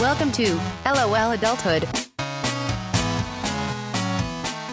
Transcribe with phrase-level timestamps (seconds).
[0.00, 0.54] Welcome to
[0.86, 1.82] LOL Adulthood.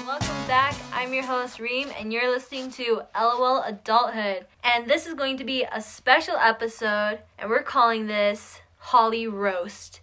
[0.05, 0.75] Welcome back.
[0.93, 4.45] I'm your host Reem, and you're listening to LOL Adulthood.
[4.63, 10.01] And this is going to be a special episode, and we're calling this HollyRoast.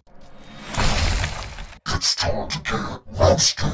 [1.87, 3.71] It's time to get roasted.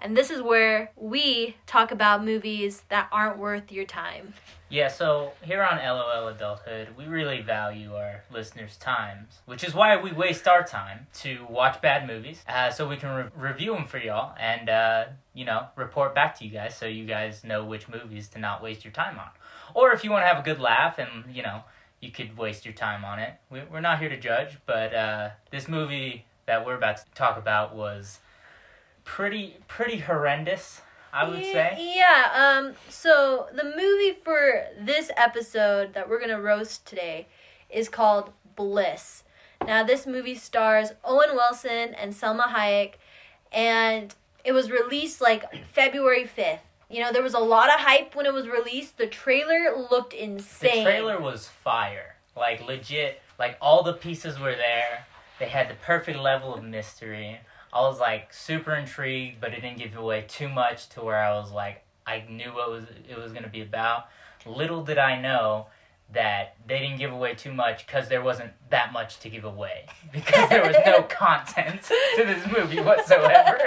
[0.00, 4.34] And this is where we talk about movies that aren't worth your time.
[4.72, 9.98] Yeah, so here on LOL Adulthood, we really value our listeners' times, which is why
[10.00, 13.84] we waste our time to watch bad movies, uh, so we can re- review them
[13.84, 15.04] for y'all and, uh,
[15.34, 18.62] you know, report back to you guys so you guys know which movies to not
[18.62, 19.28] waste your time on.
[19.74, 21.64] Or if you want to have a good laugh and, you know,
[22.00, 23.34] you could waste your time on it.
[23.50, 27.36] We- We're not here to judge, but uh, this movie that we're about to talk
[27.36, 28.20] about was
[29.04, 30.80] pretty pretty horrendous,
[31.12, 31.94] I would yeah, say.
[31.96, 37.26] Yeah, um so the movie for this episode that we're to roast today
[37.68, 39.24] is called Bliss.
[39.66, 42.94] Now this movie stars Owen Wilson and Salma Hayek
[43.52, 44.14] and
[44.44, 46.60] it was released like February 5th.
[46.90, 48.98] You know, there was a lot of hype when it was released.
[48.98, 50.84] The trailer looked insane.
[50.84, 52.16] The trailer was fire.
[52.36, 55.06] Like legit, like all the pieces were there.
[55.38, 57.40] They had the perfect level of mystery.
[57.72, 61.32] I was like super intrigued, but it didn't give away too much to where I
[61.38, 64.06] was like I knew what was it was going to be about.
[64.44, 65.66] Little did I know
[66.12, 69.86] that they didn't give away too much because there wasn't that much to give away
[70.12, 73.58] because there was no content to this movie whatsoever,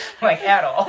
[0.22, 0.88] like at all.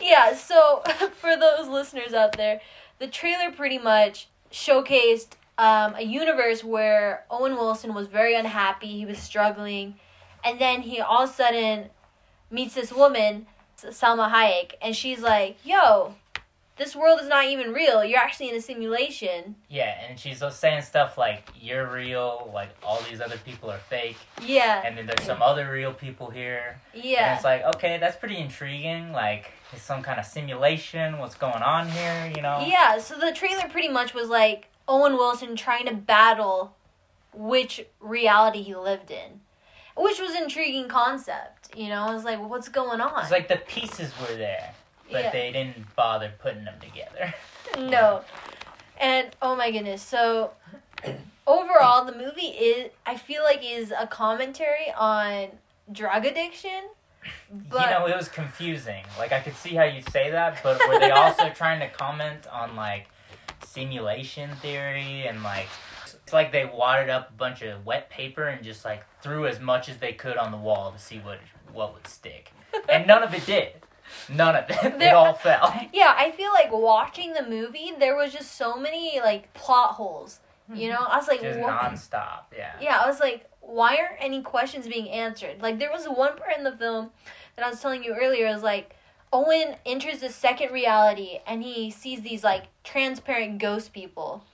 [0.00, 0.82] yeah, so
[1.16, 2.60] for those listeners out there,
[2.98, 9.04] the trailer pretty much showcased um, a universe where Owen Wilson was very unhappy, he
[9.04, 9.96] was struggling,
[10.44, 11.90] and then he all of a sudden
[12.50, 13.46] meets this woman,
[13.82, 16.14] S- Salma Hayek, and she's like, yo,
[16.76, 18.04] this world is not even real.
[18.04, 19.56] You're actually in a simulation.
[19.68, 24.16] Yeah, and she's saying stuff like "you're real," like all these other people are fake.
[24.42, 26.80] Yeah, and then there's some other real people here.
[26.94, 27.34] And yeah.
[27.34, 29.12] it's like, okay, that's pretty intriguing.
[29.12, 31.18] Like, it's some kind of simulation.
[31.18, 32.32] What's going on here?
[32.34, 32.64] You know?
[32.66, 36.74] Yeah, so the trailer pretty much was like Owen Wilson trying to battle
[37.34, 39.40] which reality he lived in,
[39.96, 41.76] which was intriguing concept.
[41.76, 43.22] You know, I was like, well, what's going on?
[43.22, 44.74] It's like the pieces were there,
[45.10, 45.30] but Yeah.
[45.30, 47.34] they didn't bother putting them together.
[47.78, 48.22] no,
[49.00, 50.02] and oh my goodness.
[50.02, 50.52] So
[51.46, 55.48] overall, the movie is I feel like is a commentary on
[55.90, 56.84] drug addiction.
[57.70, 59.04] But you know, it was confusing.
[59.16, 62.46] Like, I could see how you say that, but were they also trying to comment
[62.48, 63.06] on like
[63.64, 65.68] simulation theory and like?
[66.32, 69.60] It's like they wadded up a bunch of wet paper and just like threw as
[69.60, 71.40] much as they could on the wall to see what
[71.74, 72.54] what would stick,
[72.88, 73.74] and none of it did.
[74.30, 75.02] None of it.
[75.02, 75.78] It all fell.
[75.92, 80.40] yeah, I feel like watching the movie, there was just so many like plot holes.
[80.72, 81.70] You know, I was like, Just what?
[81.70, 82.44] nonstop.
[82.56, 82.72] Yeah.
[82.80, 85.60] Yeah, I was like, why aren't any questions being answered?
[85.60, 87.10] Like, there was one part in the film
[87.56, 88.46] that I was telling you earlier.
[88.46, 88.96] It was like,
[89.34, 94.44] Owen enters the second reality and he sees these like transparent ghost people.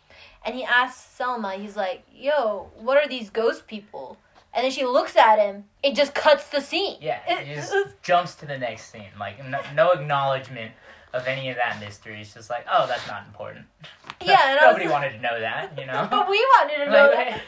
[0.44, 4.16] And he asks Salma, he's like, yo, what are these ghost people?
[4.54, 5.64] And then she looks at him.
[5.82, 6.96] It just cuts the scene.
[7.00, 7.72] Yeah, It- it just
[8.02, 9.10] jumps to the next scene.
[9.18, 10.72] Like no, no acknowledgement
[11.14, 12.20] of any of that mystery.
[12.20, 13.66] It's just like, oh, that's not important.
[14.20, 15.78] Yeah, and I was nobody like- wanted to know that.
[15.78, 16.08] You know.
[16.10, 17.40] But we wanted to know Like, that.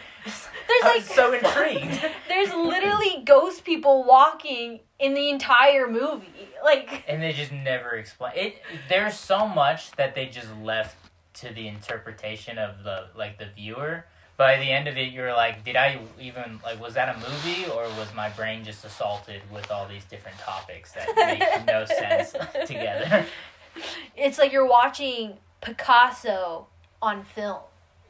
[0.69, 2.01] There's like- so intrigued.
[2.29, 6.29] There's literally ghost people walking in the entire movie.
[6.63, 8.63] Like, and they just never explain it.
[8.89, 10.97] There's so much that they just left
[11.41, 14.05] to the interpretation of the like the viewer.
[14.37, 16.81] By the end of it, you're like, did I even like?
[16.81, 20.93] Was that a movie, or was my brain just assaulted with all these different topics
[20.93, 22.35] that make no sense
[22.67, 23.27] together?
[24.17, 26.67] it's like you're watching Picasso
[27.03, 27.61] on film.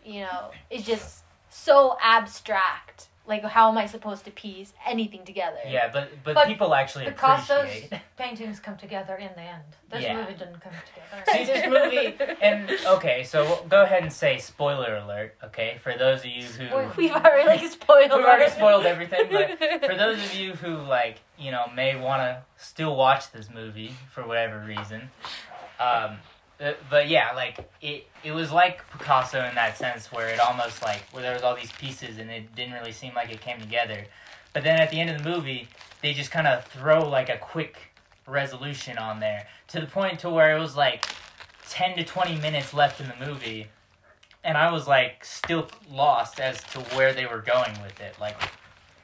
[0.05, 3.09] You know, it's just so abstract.
[3.31, 5.57] Like, how am I supposed to piece anything together?
[5.69, 8.01] Yeah, but but, But people actually Picasso's appreciate.
[8.19, 9.63] paintings come together in the end.
[9.89, 10.17] This Yeah.
[10.17, 11.25] movie didn't come together.
[11.33, 15.37] See this movie, and okay, so go ahead and say spoiler alert.
[15.45, 16.65] Okay, for those of you who
[16.97, 18.11] We've already like spoiled.
[18.13, 18.53] We've already it.
[18.53, 22.97] spoiled everything, but for those of you who like, you know, may want to still
[22.97, 25.09] watch this movie for whatever reason,
[25.79, 26.17] um,
[26.61, 30.83] uh, but yeah, like it, it was like Picasso in that sense, where it almost
[30.83, 33.61] like where there was all these pieces and it didn't really seem like it came
[33.61, 34.07] together.
[34.53, 35.69] But then at the end of the movie,
[36.03, 37.77] they just kind of throw like a quick
[38.27, 41.07] resolution on there to the point to where it was like
[41.69, 43.69] ten to twenty minutes left in the movie,
[44.45, 48.37] and I was like still lost as to where they were going with it, like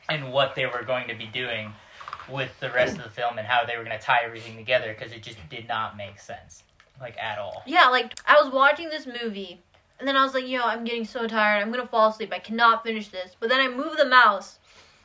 [0.09, 1.73] and what they were going to be doing
[2.29, 4.95] with the rest of the film and how they were going to tie everything together
[4.97, 6.65] because it just did not make sense,
[7.01, 7.63] like at all.
[7.67, 9.61] Yeah, like I was watching this movie,
[9.99, 11.61] and then I was like, yo, I'm getting so tired.
[11.63, 12.33] I'm gonna fall asleep.
[12.33, 13.37] I cannot finish this.
[13.39, 14.59] But then I move the mouse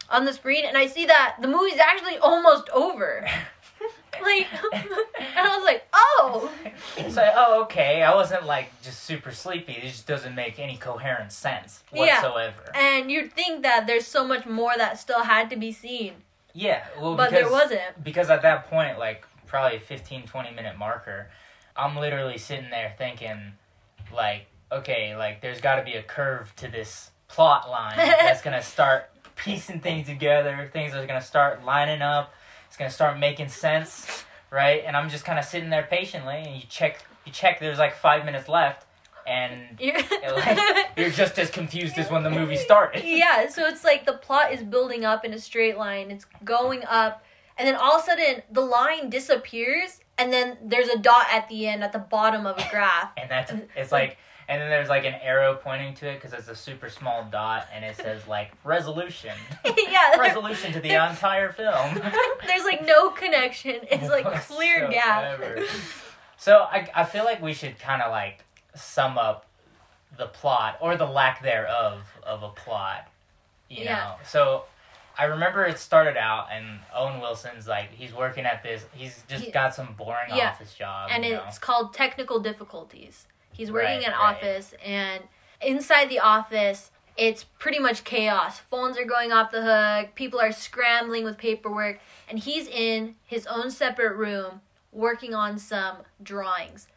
[0.10, 3.28] on the screen, and I see that the movie's actually almost over.
[4.22, 4.84] like, and
[5.38, 6.52] I was like, oh,
[6.98, 8.04] It's like, oh, okay.
[8.04, 9.72] I wasn't like just super sleepy.
[9.74, 12.22] It just doesn't make any coherent sense Yeah.
[12.22, 12.72] whatsoever.
[12.76, 16.14] and you'd think that there's so much more that still had to be seen,
[16.54, 18.04] Yeah, well, but because, there wasn't.
[18.04, 21.30] because at that point, like probably 15, 20 minute marker,
[21.76, 23.54] I'm literally sitting there thinking,
[24.14, 28.62] like, okay, like there's got to be a curve to this plot line that's gonna
[28.62, 30.70] start piecing things together.
[30.74, 32.34] Things are gonna start lining up.
[32.68, 34.84] It's gonna start making sense, right?
[34.86, 37.60] And I'm just kind of sitting there patiently, and you check, you check.
[37.60, 38.86] There's like five minutes left,
[39.28, 40.04] and You're-
[40.36, 40.60] like,
[40.98, 43.04] you're just as confused as when the movie started.
[43.06, 46.12] yeah, so it's like the plot is building up in a straight line.
[46.12, 47.24] It's going up,
[47.58, 51.48] and then all of a sudden the line disappears, and then there's a dot at
[51.50, 53.12] the end at the bottom of a graph.
[53.18, 56.48] and that's it's like and then there's like an arrow pointing to it because it's
[56.50, 59.34] a super small dot and it says like resolution
[59.66, 61.96] yeah, resolution to the entire film
[62.48, 63.76] there's like no connection.
[63.90, 65.40] It's like clear gap.
[66.38, 68.44] So I, I feel like we should kind of like
[68.76, 69.46] sum up
[70.18, 73.08] the plot or the lack thereof of a plot
[73.70, 73.96] you Yeah.
[73.96, 74.66] know so
[75.22, 79.44] I remember it started out and Owen Wilson's like he's working at this he's just
[79.44, 80.50] He- got some boring Yeah.
[80.50, 81.44] office job and you know?
[81.48, 83.28] it's called technical difficulties.
[83.54, 84.36] He's working Right, in an right.
[84.38, 85.28] office, and
[85.62, 88.58] inside the office, it's pretty much chaos.
[88.58, 93.46] Phones are going off the hook, people are scrambling with paperwork, and he's in his
[93.46, 96.88] own separate room working on some drawings.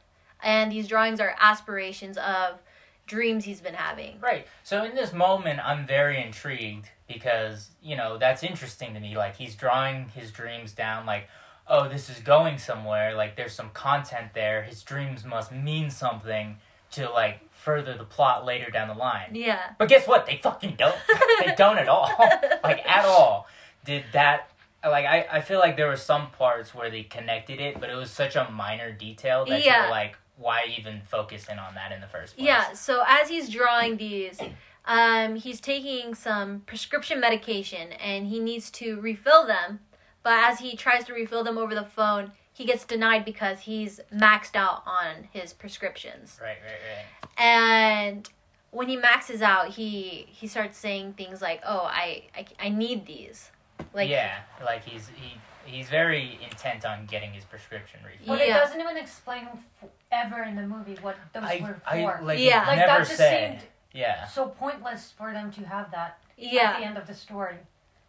[0.43, 2.61] And these drawings are aspirations of
[3.07, 4.19] dreams he's been having.
[4.21, 4.47] Right.
[4.63, 9.17] So in this moment, I'm very intrigued because, you know, that's interesting to me.
[9.17, 11.29] Like, he's drawing his dreams down, like,
[11.69, 13.15] oh, this is going somewhere.
[13.15, 14.63] Like, there's some content there.
[14.63, 16.57] His dreams must mean something
[16.93, 19.31] to, like, further the plot later down the line.
[19.33, 19.61] Yeah.
[19.79, 20.27] But guess what?
[20.27, 20.97] They fucking don't.
[21.45, 22.11] they don't at all.
[22.63, 23.47] like, at all.
[23.85, 24.51] Did that.
[24.87, 27.95] Like I, I feel like there were some parts where they connected it, but it
[27.95, 29.85] was such a minor detail that Yeah.
[29.85, 32.47] you're like, why even focus in on that in the first place?
[32.47, 34.41] Yeah, so as he's drawing these,
[34.85, 39.81] um, he's taking some prescription medication and he needs to refill them.
[40.23, 44.01] But as he tries to refill them over the phone, he gets denied because he's
[44.13, 46.39] maxed out on his prescriptions.
[46.43, 47.31] Right, right, right.
[47.37, 48.29] And
[48.71, 53.07] when he maxes out, he he starts saying things like, "Oh, I I, I need
[53.07, 53.51] these."
[53.93, 55.35] Like yeah, like he's he
[55.67, 58.39] he's very intent on getting his prescription refilled.
[58.39, 58.57] But Yeah.
[58.57, 59.49] it doesn't even explain
[59.83, 62.25] f- ever in the movie what those I, were I for.
[62.25, 62.65] like Yeah.
[62.67, 63.59] Like, never that just say.
[63.59, 66.71] seemed- Yeah, so pointless for them to have that yeah.
[66.73, 67.57] at the end of the story.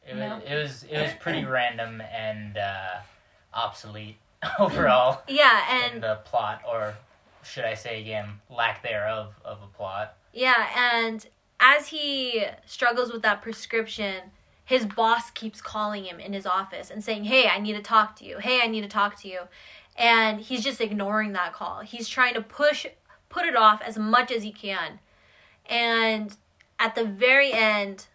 [0.07, 2.96] it was it was it was pretty random and uh,
[3.54, 4.18] obsolete
[4.60, 6.96] overall Yeah, and the plot, or
[7.44, 10.16] should I say again, lack thereof of a plot.
[10.34, 11.25] Yeah, and
[11.60, 14.31] as he struggles with that prescription,
[14.66, 18.16] his boss keeps calling him in his office and saying, Hey, I need to talk
[18.18, 18.40] to you.
[18.40, 19.42] Hey, I need to talk to you.
[19.97, 21.80] And he's just ignoring that call.
[21.80, 22.86] He's trying to push
[23.30, 25.00] put it off as much as he can.
[25.69, 26.36] And
[26.80, 28.07] at the very end,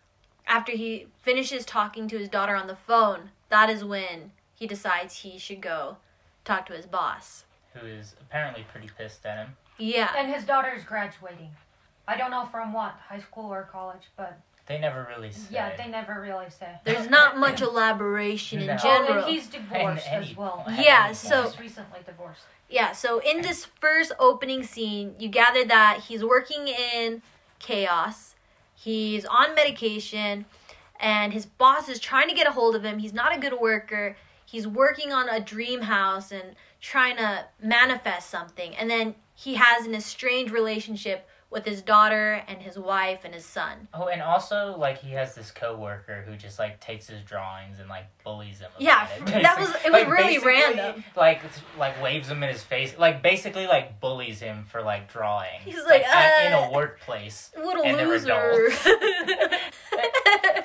[0.47, 5.19] after he finishes talking to his daughter on the phone, that is when he decides
[5.19, 5.99] he should go
[6.45, 7.45] talk to his boss.
[7.75, 9.57] Who is apparently pretty pissed at him.
[9.79, 10.11] Yeah.
[10.17, 11.51] And his daughter is graduating.
[12.09, 15.49] I don't know from what, high school or college, but They never really say.
[15.51, 16.77] yeah, they never really say.
[16.85, 18.75] There's not much elaboration in No.
[18.75, 19.25] Oh, general.
[19.25, 20.65] and he's divorced And as well.
[20.69, 21.55] Yeah, any so- point.
[21.55, 22.43] He's recently divorced.
[22.69, 27.21] Yeah, so in this first opening scene, you gather that he's working in
[27.59, 28.37] chaos.
[28.77, 30.47] He's on medication,
[31.01, 33.01] and his boss is trying to get a hold of him.
[33.01, 34.17] He's not a good worker.
[34.47, 38.75] He's working on a dream house and trying to manifest something.
[38.77, 43.45] And then he has an estranged relationship with his daughter and his wife and his
[43.45, 43.89] son.
[43.93, 47.89] Oh, and also like he has this coworker who just like takes his drawings and
[47.89, 48.69] like bullies him.
[48.71, 51.03] about Yeah, it, that was- it was Like, really random.
[51.17, 51.43] Like
[51.77, 55.61] like waves him in his face, like basically like bullies him for like drawing.
[55.65, 57.51] He's like, at- in uh, a workplace.
[57.57, 58.71] What a And loser.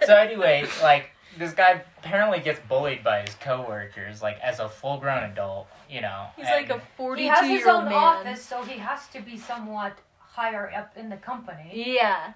[0.06, 4.98] So anyway, like this guy apparently gets bullied by his coworkers, like as a full
[5.00, 5.68] grown adult.
[5.90, 7.94] You know, He's like a and- 42 He has his year old own man.
[7.96, 9.98] office, so he has to be somewhat
[10.36, 11.72] higher up in the company.
[11.74, 12.34] Yeah.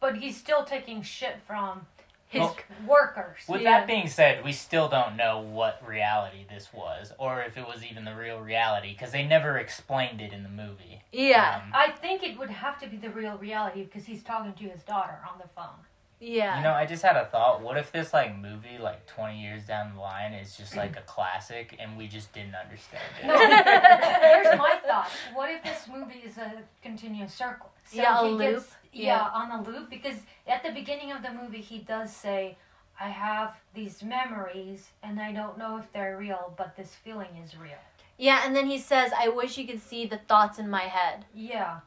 [0.00, 1.86] But he's still taking shit from
[2.28, 3.40] his Well, workers.
[3.46, 3.78] With Yeah.
[3.80, 7.84] that being said, we still don't know what reality this was, or if it was
[7.84, 11.02] even the real reality, because they never explained it in the movie.
[11.12, 11.60] Yeah.
[11.62, 14.64] Um, I think it would have to be the real reality because he's talking to
[14.68, 15.84] his daughter on the phone.
[16.24, 16.56] Yeah.
[16.58, 17.60] You know, I just had a thought.
[17.60, 21.02] What if this like movie, like twenty years down the line, is just like a
[21.02, 23.26] classic, and we just didn't understand it?
[23.26, 25.08] No, here's my thought.
[25.34, 26.52] What if this movie is a
[26.82, 27.70] continuous circle?
[27.84, 28.40] So Yeah, a he loop.
[28.54, 29.28] Gets, yeah, Yeah.
[29.34, 30.16] on a loop because
[30.46, 32.56] at the beginning of the movie he does say,
[32.98, 37.56] I have these memories and I don't know if they're real, but this feeling is
[37.56, 37.72] real.
[38.16, 41.24] Yeah, and then he says, I wish you could see the thoughts in my head.
[41.34, 41.80] Yeah.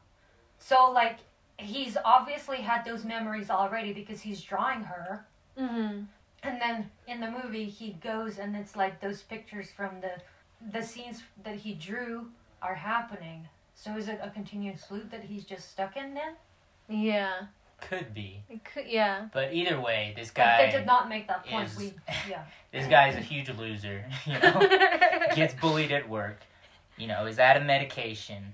[0.60, 1.20] So like
[1.58, 5.26] he's obviously had those memories already because he's drawing her.
[5.60, 6.04] Mm-hmm.
[6.44, 10.12] And then in the movie he goes and it's like those pictures from the
[10.72, 12.28] the scenes that he drew
[12.62, 13.48] are happening.
[13.76, 16.34] So is it a continuous loop that he's just stuck in then?
[16.90, 17.32] Yeah.
[17.80, 19.28] Could be, It could, yeah.
[19.32, 21.68] but either way, this But guy they did not make that point.
[21.70, 21.94] is- We
[22.28, 22.42] yeah.
[22.72, 24.04] this guy is a huge loser.
[24.26, 24.68] You know,
[25.36, 26.40] gets bullied at work.
[26.98, 28.54] You know, is out of medication,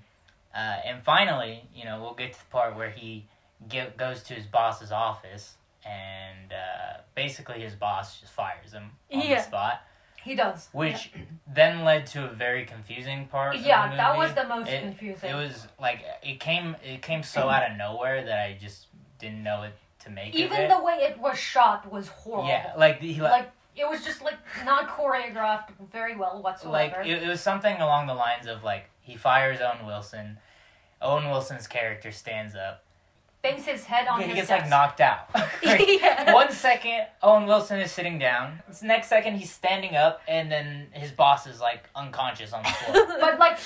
[0.54, 3.26] uh, and finally, you know, we'll get to the part where he
[3.68, 9.20] get, goes to his boss's office, and uh, basically his boss just fires him on
[9.20, 9.36] Yeah.
[9.36, 9.82] the spot.
[10.22, 10.70] He does.
[10.72, 11.12] which
[11.46, 13.58] then led to a very confusing part.
[13.58, 15.28] Yeah, that was the most It- confusing.
[15.30, 18.86] It was like it came it came so out of nowhere that I just
[19.18, 22.48] didn't know it to make Even the way it was shot was horrible.
[22.48, 26.72] yeah, like he like, like it was just like not choreographed very well whatsoever.
[26.98, 30.38] like it, it was something along the lines of like he fires Owen Wilson.
[31.02, 32.82] Owen Wilson's character stands up.
[33.42, 34.62] bangs his head on he his gets desk.
[34.62, 35.28] like knocked out.
[35.64, 36.32] Like, Yeah.
[36.32, 38.60] One second, Owen Wilson is sitting down.
[38.80, 42.68] The next second, he's standing up, and then his boss is like unconscious on the
[42.70, 43.06] floor.
[43.20, 43.58] But like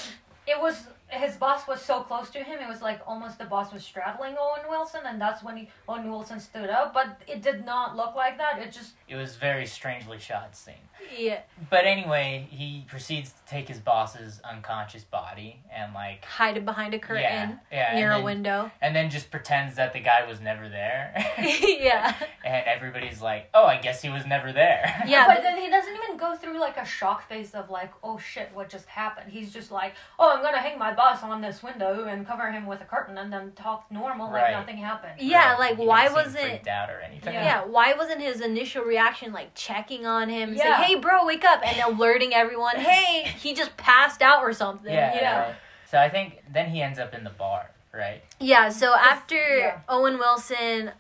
[0.47, 3.73] it was his boss was so close to him, it was like almost the boss
[3.73, 6.93] was straddling Owen Wilson, and that's when he Owen Wilson stood up.
[6.93, 8.59] But it did not look like that.
[8.59, 10.75] It just it was very strangely shot scene.
[11.17, 11.41] Yeah.
[11.71, 16.95] But anyway, he proceeds to take his boss's unconscious body and like Hide it behind
[16.95, 18.71] a curtain yeah, yeah, near and a window.
[18.81, 22.15] and then just pretends that the guy was never there, yeah.
[22.45, 25.27] and everybody's like, "Oh, I guess he was never there." Yeah.
[25.35, 28.51] but then he doesn't even go through like a shock phase of like, oh shit,
[28.55, 29.31] what just happened?
[29.33, 32.67] He's just like, oh, I'm gonna hang my boss on this window and cover him
[32.67, 34.53] with a curtain and then talk normal Right.
[34.53, 35.15] like nothing happened.
[35.21, 35.59] Yeah, Right.
[35.59, 37.35] like He why wasn't freaked out or anything?
[37.35, 37.45] Yeah.
[37.45, 40.77] yeah, why wasn't his initial reaction like checking on him and Yeah.
[40.77, 44.93] saying, "Hey, bro, wake up," and alerting everyone, "Hey, he just passed out or something."
[44.93, 45.55] yeah, Yeah.
[45.91, 48.23] So I think then he ends up in the bar, right?
[48.39, 49.81] Yeah, so after yeah.
[49.89, 50.93] Owen Wilson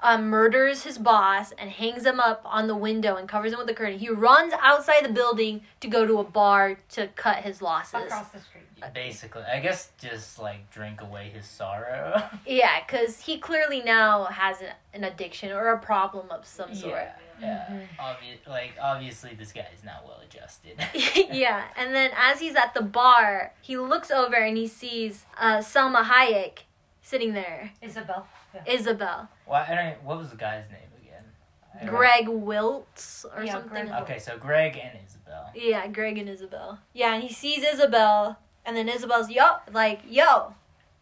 [0.00, 3.68] um, murders his boss and hangs him up on the window and covers him with
[3.68, 7.60] a curtain, he runs outside the building to go to a bar to cut his
[7.60, 8.04] losses.
[8.04, 8.64] Across the street.
[8.92, 12.22] Basically, I guess just like drink away his sorrow.
[12.46, 17.08] Yeah, because he clearly now has an, an addiction or a problem of some sort.
[17.40, 17.74] Yeah, yeah.
[17.76, 17.86] Mhm.
[17.98, 20.76] Obvi- like obviously this guy is not well adjusted.
[21.34, 25.58] yeah, and then as he's at the bar, he looks over and he sees uh,
[25.58, 26.60] Salma Hayek
[27.02, 27.72] sitting there.
[27.82, 28.26] Isabel.
[28.54, 28.62] Yeah.
[28.74, 29.28] Isabel.
[29.46, 29.66] Why?
[29.68, 30.02] I don't.
[30.04, 31.88] What was the guy's name again?
[31.90, 33.86] Greg Wiltz or Yeah, something.
[33.86, 34.02] Greg.
[34.02, 35.50] Okay, so Greg and Isabel.
[35.54, 36.78] Yeah, Greg and Isabel.
[36.92, 40.54] Yeah, and he sees Isabel, and then Isabel's, yo, like, yo,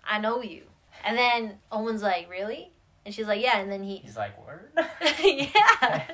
[0.04, 0.62] I know you.
[1.04, 2.71] And then Owen's like, really?
[3.04, 4.70] And she's like, yeah, and then he, He's like, word.
[4.76, 6.04] yeah.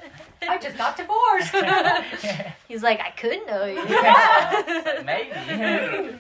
[0.41, 1.55] I just got divorced.
[2.69, 3.85] He's like, I could know you.
[5.05, 6.17] Maybe.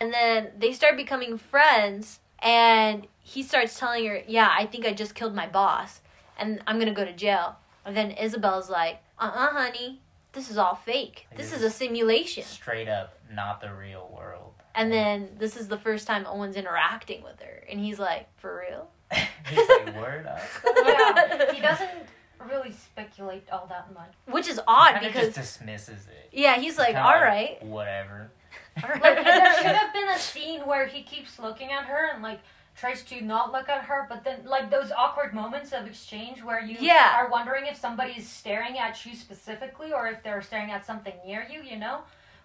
[0.00, 4.92] And then they start becoming friends, and he starts telling her, Yeah, I think I
[4.92, 6.00] just killed my boss,
[6.38, 7.56] and I'm gonna go to jail.
[7.84, 10.00] And then Isabel's like, Uh uh honey,
[10.32, 11.26] this is all fake.
[11.36, 12.42] This is a simulation.
[12.44, 14.54] Straight up, not the real world.
[14.74, 18.64] And then this is the first time Owen's interacting with her, and he's like, For
[18.68, 18.88] real?
[19.12, 20.40] He's like, word up.
[20.86, 21.90] yeah, he doesn't
[22.50, 24.12] really speculate all that much.
[24.26, 26.28] Which is odd Kinda because, just dismisses it.
[26.32, 27.62] yeah, he's like, Kinda All right.
[27.64, 28.30] Whatever.
[28.82, 32.40] Like there should have been a scene where he keeps looking at her and like
[32.76, 36.60] tries to not look at her, but then like those awkward moments of exchange where
[36.60, 37.14] you Yeah.
[37.16, 41.14] are wondering if somebody is staring at you specifically or if they're staring at something
[41.26, 42.02] near you, you know.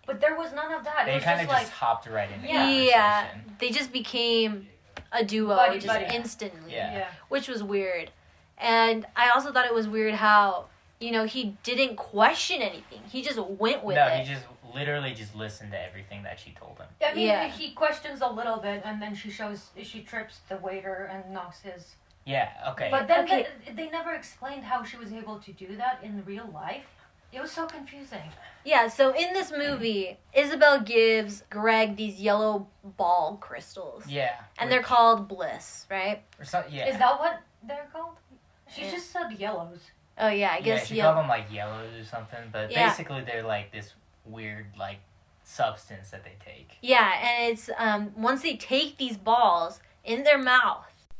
[0.07, 1.03] But there was none of that.
[1.05, 2.67] They was kind just of like just hopped right into Yeah.
[2.67, 3.27] Yeah,
[3.59, 4.67] they just became
[5.13, 6.05] a duo Buddy, just buddy.
[6.15, 6.73] instantly.
[6.73, 6.93] Yeah.
[6.93, 7.07] yeah.
[7.29, 8.11] which was weird.
[8.57, 10.65] And I also thought it was weird how,
[10.99, 13.01] you know, he didn't question anything.
[13.11, 14.25] He just went with no, it.
[14.25, 16.87] he just literally just listened to everything that she told him.
[17.05, 17.47] I mean, Yeah.
[17.49, 21.61] he questions a little bit, and then she shows she trips the waiter and knocks
[21.61, 21.95] his.
[22.25, 22.49] Yeah.
[22.69, 22.87] Okay.
[22.89, 23.47] But then Okay.
[23.65, 26.85] they, they never explained how she was able to do that in real life.
[27.33, 28.21] It was so confusing.
[28.63, 34.03] yeah, so in this movie, Isabel gives Greg these yellow ball crystals.
[34.07, 34.35] yeah.
[34.59, 36.21] And they're called bliss, right?
[36.39, 36.87] Or some, yeah.
[36.89, 38.17] Is that what they're called?
[38.73, 38.91] She Yeah.
[38.91, 39.79] just said yellows.
[40.17, 41.03] Oh yeah, I guess yeah, she yeah.
[41.05, 42.89] called them like yellows or something, but Yeah.
[42.89, 43.93] basically they're like this
[44.25, 44.99] weird like
[45.43, 46.77] substance that they take.
[46.81, 50.85] Yeah, and it's um once they take these balls in their mouth.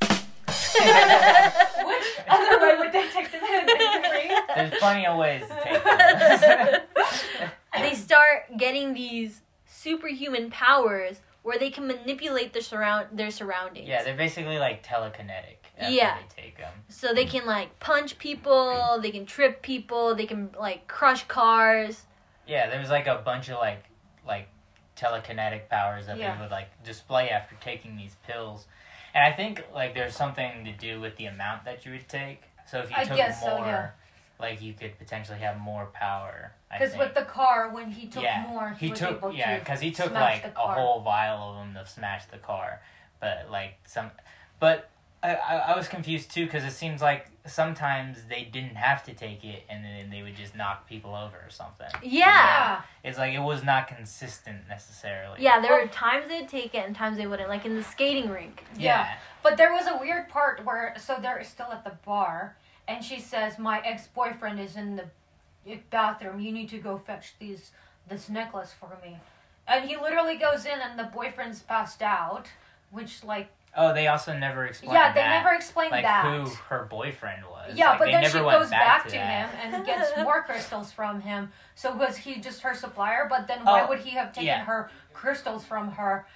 [1.98, 4.38] Which other way would they take the ring?
[4.54, 7.50] There's plenty of ways to take them.
[7.74, 13.86] they start getting these superhuman powers where they can manipulate their surround their surroundings.
[13.88, 15.56] Yeah, they're basically like telekinetic.
[15.78, 16.16] After Yeah.
[16.36, 16.72] They take them.
[16.88, 22.02] So they can like punch people, they can trip people, they can like crush cars.
[22.46, 23.84] Yeah, there's like a bunch of like
[24.26, 24.48] like
[24.96, 26.34] telekinetic powers that Yeah.
[26.36, 28.66] they would like display after taking these pills.
[29.14, 32.42] And I think like there's something to do with the amount that you would take.
[32.70, 33.90] So if you I took more, so, yeah.
[34.40, 36.52] like you could potentially have more power.
[36.70, 39.92] Because with the car, when he took yeah, more, he, he took yeah, because he
[39.92, 42.80] took like a whole vial of them to smash the car.
[43.20, 44.10] But like some,
[44.58, 44.90] but
[45.24, 49.12] I I, I was confused too because it seems like sometimes they didn't have to
[49.12, 51.88] take it and then they would just knock people over or something.
[52.02, 52.20] Yeah.
[52.26, 52.82] Yeah.
[53.02, 55.42] It's like it was not consistent necessarily.
[55.42, 58.30] Yeah, there were times they'd take it and times they wouldn't, like in the skating
[58.30, 58.64] rink.
[58.78, 59.14] Yeah.
[59.42, 62.56] But there was a weird part where, so they're still at the bar,
[62.88, 65.04] and she says, "My ex-boyfriend is in the
[65.68, 66.40] eh, bathroom.
[66.40, 67.70] You need to go fetch these
[68.08, 69.18] this necklace for me."
[69.66, 72.46] And he literally goes in, and the boyfriend's passed out,
[72.90, 74.94] which like, Oh, they also never explained.
[74.94, 76.24] yeah, they that, never explained like that.
[76.24, 77.74] who her boyfriend was.
[77.76, 79.50] Yeah, Like, but they then never she goes back, to, that.
[79.50, 81.50] him and gets more crystals from him.
[81.74, 83.26] So was he just her supplier?
[83.28, 84.64] But then why Oh, would he have taken yeah.
[84.64, 86.26] her crystals from her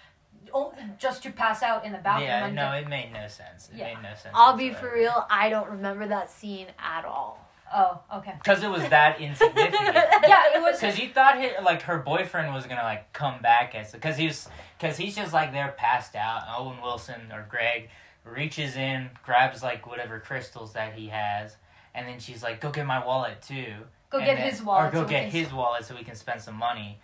[0.53, 2.29] oh, just to pass out in the bathroom?
[2.29, 3.69] Yeah, no, it made no sense.
[3.73, 3.85] It Yeah.
[3.95, 4.35] made no sense.
[4.35, 7.48] I'll be for real, I don't remember that scene at all.
[7.75, 8.35] Oh, okay.
[8.39, 9.97] Because it was that insignificant.
[10.29, 10.79] Yeah, it was.
[10.81, 14.27] Because you thought he, like her boyfriend was gonna like come back as because he
[14.27, 14.49] was
[14.79, 16.43] because he's just like there passed out.
[16.59, 17.89] Owen Wilson or Greg
[18.25, 21.57] reaches in, grabs like whatever crystals that he has,
[21.95, 23.73] and then she's like, "Go get my wallet too."
[24.11, 26.15] Go And get then- his wallet or go so get his wallet so we can
[26.15, 27.01] spend some money.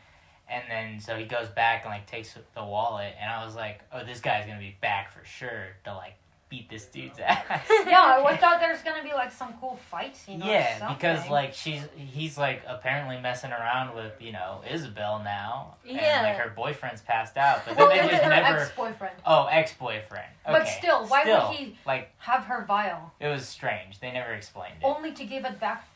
[0.48, 3.80] And then so he goes back and like takes the wallet, and I was like,
[3.92, 6.14] "Oh, this guy's gonna be back for sure to like
[6.48, 7.24] beat this dude's oh.
[7.24, 10.40] ass." yeah, I thought there's gonna be like some cool fight scene.
[10.44, 15.96] Yeah, because like she's he's like apparently messing around with you know Isabel now, and
[15.96, 16.22] Yeah.
[16.22, 18.58] like her boyfriend's passed out, but then they just never.
[18.60, 19.16] ex-boyfriend.
[19.26, 20.28] Oh, ex boyfriend.
[20.46, 20.58] Okay.
[20.58, 22.10] But still, why would he- like?
[22.18, 24.00] Have her vial It was strange.
[24.00, 24.84] They never explained it.
[24.84, 25.86] only to give it back,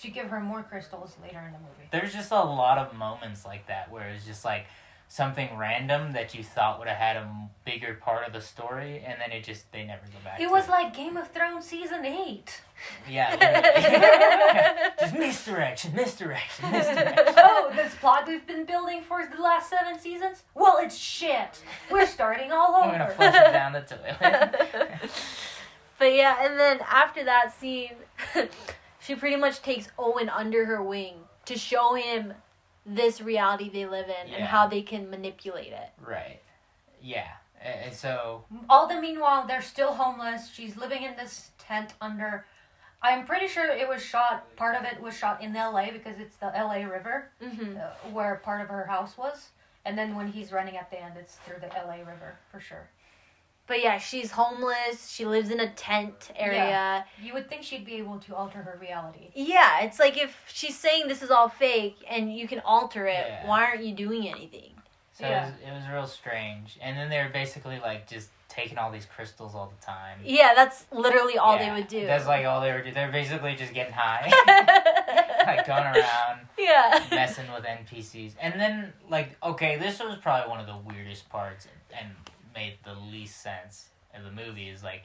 [0.00, 1.88] to give her more crystals later in the movie.
[1.90, 4.66] There's just a lot of moments like that where it's just like
[5.14, 9.20] something random that you thought would have had a bigger part of the story, and
[9.20, 10.40] then it just they never go back.
[10.40, 12.60] It was like Game of Thrones season eight.
[13.08, 14.90] yeah, literally.
[15.00, 17.34] just misdirection, misdirection, misdirection.
[17.38, 20.42] oh, this plot we've been building for the last seven seasons?
[20.52, 21.62] Well, it's shit.
[21.92, 22.88] We're starting all over.
[22.90, 25.10] I'm gonna flush it down the toilet.
[25.96, 27.92] But yeah, and then after that scene,
[28.98, 32.34] she pretty much takes Owen under her wing to show him
[32.86, 35.90] this reality they live in and how they can manipulate it.
[36.04, 36.40] Right.
[37.02, 37.28] Yeah.
[37.62, 40.50] And and so All the meanwhile, they're still homeless.
[40.52, 42.44] She's living in this tent under.
[43.02, 44.54] I'm pretty sure it was shot.
[44.56, 45.90] Part of it was shot in L.A.
[45.90, 46.86] because it's the L.A.
[46.86, 49.50] River hmm uh, where part of her house was.
[49.84, 51.98] And then when he's running at the end, it's through the L.A.
[51.98, 52.88] River for sure.
[53.66, 55.08] But yeah, she's homeless.
[55.08, 57.06] She lives in a tent area.
[57.22, 59.30] You would think she'd be able to alter her reality.
[59.34, 63.24] Yeah, it's like if she's saying this is all fake and you can alter it,
[63.26, 63.46] Yeah.
[63.48, 64.70] why aren't you doing anything?
[65.12, 65.46] so Yeah.
[65.46, 66.76] it, was, it was real strange.
[66.82, 70.18] And then they were basically like just taking all these crystals all the time.
[70.24, 72.04] Yeah, that's literally all Yeah, they would do.
[72.06, 72.94] That's like all they were doing.
[72.94, 74.30] They're basically just getting high,
[75.46, 77.04] like going around yeah.
[77.10, 78.32] messing with NPCs.
[78.40, 81.66] And then like okay, this was probably one of the weirdest parts
[81.98, 82.10] and
[82.54, 85.04] made the least sense of the movie is like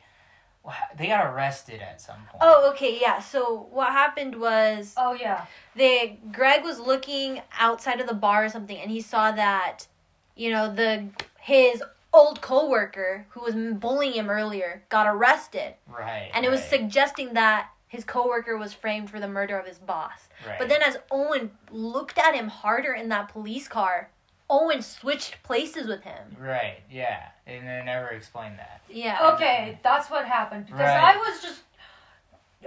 [0.64, 2.38] wha- they got arrested at some point.
[2.42, 3.20] Oh, okay, yeah.
[3.20, 5.46] So what happened was Oh yeah.
[5.76, 9.88] they Greg was looking outside of the bar or something, and he saw that,
[10.36, 11.10] you know, the
[11.40, 11.84] his
[12.14, 16.32] old coworker who was bullying him earlier got arrested, right.
[16.34, 20.30] and it was suggesting that his coworker was framed for the murder of his boss.
[20.48, 20.60] right.
[20.60, 24.10] But then as Owen looked at him harder in that police car,
[24.50, 26.36] Owen switched places with him.
[26.40, 27.28] Right, yeah.
[27.46, 28.82] And they never explained that.
[28.90, 29.32] Yeah.
[29.34, 30.66] Okay, that's what happened.
[30.66, 31.16] Because Right.
[31.16, 31.62] I was just.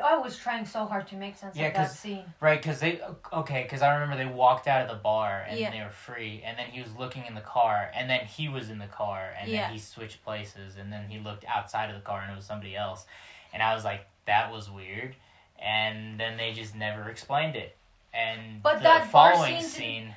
[0.03, 2.25] I was trying so hard to make sense Yeah, of that 'cause- scene.
[2.41, 5.71] Right, because they, okay, because I remember they walked out of the bar and Yeah.
[5.71, 8.71] they were free, and then he was looking in the car, and then he was
[8.71, 9.65] in the car, and Yeah.
[9.65, 12.47] then he switched places, and then he looked outside of the car and it was
[12.47, 13.05] somebody else.
[13.53, 15.15] And I was like, that was weird.
[15.59, 17.77] And then they just never explained it.
[18.15, 20.15] And But the that following scene scene,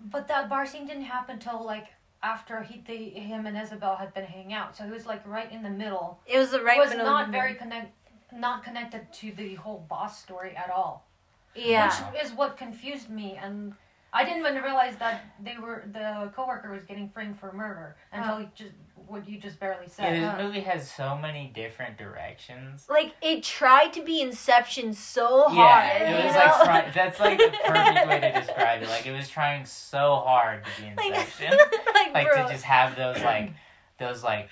[0.00, 1.88] But that bar scene didn't happen till like
[2.22, 4.76] after he, they, him and Isabel had been hanging out.
[4.76, 6.20] So he was like right in the middle.
[6.26, 7.92] It was the right it was middle not very connect,
[8.32, 11.06] not connected to the whole boss story at all.
[11.54, 12.10] Yeah.
[12.12, 13.38] Which is what confused me.
[13.40, 13.74] And
[14.12, 18.16] I didn't even realize that they were the coworker was getting framed for murder oh.
[18.16, 18.38] until Oh.
[18.38, 18.74] he just
[19.10, 20.16] what you just barely said.
[20.16, 20.38] Yeah, said.
[20.38, 22.86] this movie has so many different directions.
[22.88, 25.56] Like it tried to be Inception so hard.
[26.00, 26.40] Yeah, it was know?
[26.40, 28.88] like try- that's like the perfect way to describe it.
[28.88, 31.50] Like it was trying so hard to be Inception,
[31.94, 32.46] like, like bro.
[32.46, 33.52] to just have those like
[33.98, 34.48] those like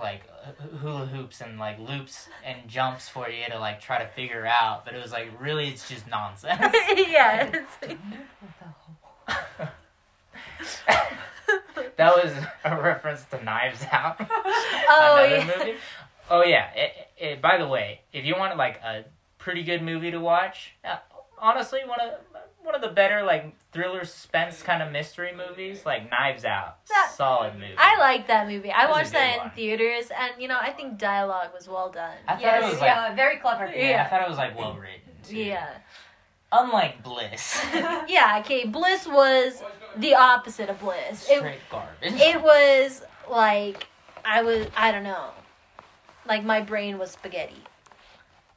[0.00, 4.06] like h- hula hoops and like loops and jumps for you to like try to
[4.06, 4.84] figure out.
[4.84, 6.60] But it was like really, it's just nonsense.
[6.96, 7.50] yeah.
[7.52, 7.98] it's like-
[11.96, 12.32] that was
[12.64, 14.16] a reference to Knives Out.
[14.90, 15.58] Oh, Another yeah.
[15.58, 15.78] movie.
[16.30, 16.70] Oh yeah.
[16.74, 19.04] It, it, by the way, if you want like a
[19.38, 20.96] pretty good movie to watch, uh,
[21.38, 22.12] honestly, one of
[22.62, 26.84] one of the better like thriller suspense kind of mystery movies, like Knives Out.
[26.88, 27.74] That- Solid movie.
[27.78, 28.70] I like that movie.
[28.70, 31.68] I That was watched that good in theaters, and you know, I think dialogue was
[31.68, 32.16] well done.
[32.26, 33.66] I thought yes, it was like yeah, very clever.
[33.66, 34.04] yeah, Yeah.
[34.04, 35.00] I thought it was like well written.
[35.22, 35.36] Too.
[35.36, 35.68] Yeah.
[36.50, 38.64] Unlike Bliss, Yeah, okay.
[38.66, 39.62] Bliss was
[39.96, 41.28] the opposite of Bliss.
[41.30, 42.14] It, garbage.
[42.20, 43.86] it was like
[44.24, 45.26] I was I don't know.
[46.26, 47.62] Like my brain was spaghetti.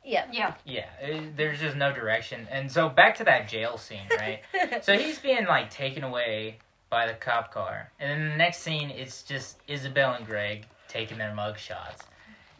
[0.03, 0.25] Yeah.
[0.31, 0.53] Yeah.
[0.65, 2.47] yeah, it- there's just no direction.
[2.49, 4.41] And so back to that jail scene, right?
[4.83, 6.57] so he's being like taken away
[6.89, 11.17] by the cop car, and then the next scene, it's just Isabel and Greg taking
[11.17, 12.01] their mug shots.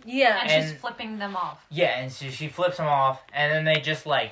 [0.06, 0.40] yeah.
[0.46, 1.66] And, she's flipping them off.
[1.70, 4.32] Yeah, and so she flips them off, and then they just like,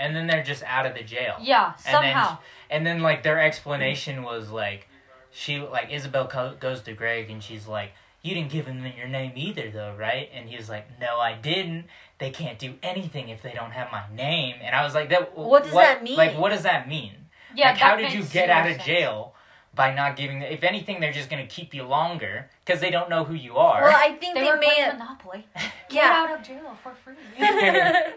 [0.00, 1.36] and then they're just out of the jail.
[1.40, 2.28] Yeah, And somehow.
[2.28, 2.38] then,
[2.70, 4.88] and then like their explanation was like,
[5.30, 9.06] she like Isabel co- goes to Greg and she's like, "You didn't give him your
[9.08, 11.84] name either, though, right?" And he was like, "No, I didn't.
[12.18, 15.36] They can't do anything if they don't have my name." And I was like, "That
[15.36, 16.16] What does that mean?
[16.16, 17.14] Like, what does that mean?
[17.54, 18.84] yeah, like, how did you get out of sense.
[18.86, 19.34] jail?"
[19.80, 23.24] By not giving, if anything, they're just gonna keep you longer because they don't know
[23.24, 23.80] who you are.
[23.82, 25.46] well, I think They, they, were may playing have Monopoly.
[25.56, 25.70] Get
[26.04, 26.26] Yeah.
[26.28, 27.14] out of jail for free.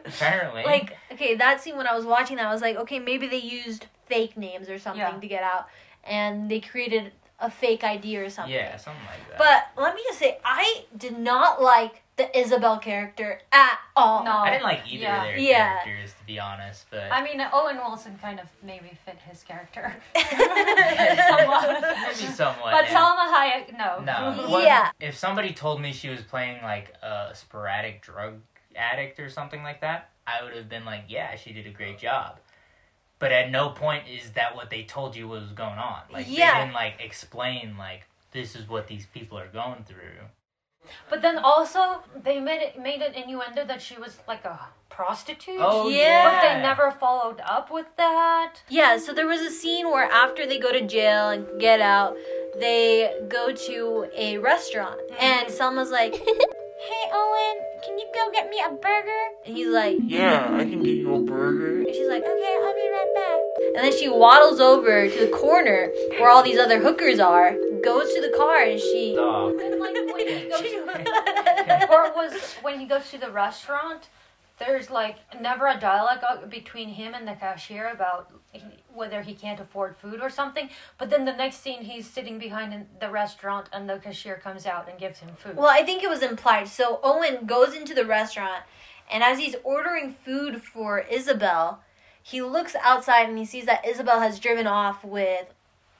[0.05, 3.27] Apparently, like okay that scene when i was watching that i was like okay maybe
[3.27, 5.17] they used fake names or something Yeah.
[5.19, 5.67] to get out
[6.03, 9.37] and they created a fake id or something yeah, something like that.
[9.75, 14.31] but let me just say i did not like the isabel character at all No.
[14.37, 15.17] I didn't like either Yeah.
[15.17, 15.83] of their Yeah.
[15.83, 16.85] characters, to be honest.
[16.91, 19.95] But I mean, Owen Wilson kind of maybe fit his character.
[20.15, 20.27] maybe
[22.33, 22.71] somewhat.
[22.71, 22.95] But yeah.
[22.95, 23.99] Salma Hayek, no.
[23.99, 24.33] No.
[24.49, 24.91] What- Yeah.
[24.99, 28.41] If somebody told me she was playing like a sporadic drug
[28.75, 31.97] addict or something like that, I would have been like, yeah, she did a great
[31.99, 32.39] job.
[33.19, 36.01] But at no point is that what they told you was going on.
[36.11, 36.53] Like Yeah.
[36.53, 40.19] they didn't like explain like this is what these people are going through.
[41.09, 45.59] But then also they made it made an innuendo that she was like a prostitute.
[45.59, 46.29] Oh Yeah.
[46.29, 48.61] But they never followed up with that.
[48.69, 52.15] yeah so there was a scene where after they go to jail and get out
[52.59, 55.23] they go to a restaurant mm-hmm.
[55.23, 56.13] and salma's like
[56.89, 60.81] hey owen can you go get me a burger and he's like Yeah, I can
[60.83, 61.79] get you a burger.
[61.79, 63.39] And she's like, okay, I'll be right back.
[63.75, 67.49] And then she waddles over to the corner where all these other hookers are,
[67.83, 69.15] goes to the car, and she.
[69.15, 69.59] Dog.
[69.59, 70.61] And like when he goes
[71.89, 74.09] or it was when he goes to the restaurant.
[74.59, 78.31] There's like never a dialogue between him and the cashier about
[78.93, 80.69] whether he can't afford food or something.
[80.99, 84.67] But then the next scene, he's sitting behind in the restaurant, and the cashier comes
[84.67, 85.57] out and gives him food.
[85.57, 86.67] Well, I think it was implied.
[86.67, 88.63] So Owen goes into the restaurant,
[89.11, 91.81] and as he's ordering food for Isabel,
[92.21, 95.47] he looks outside and he sees that Isabel has driven off with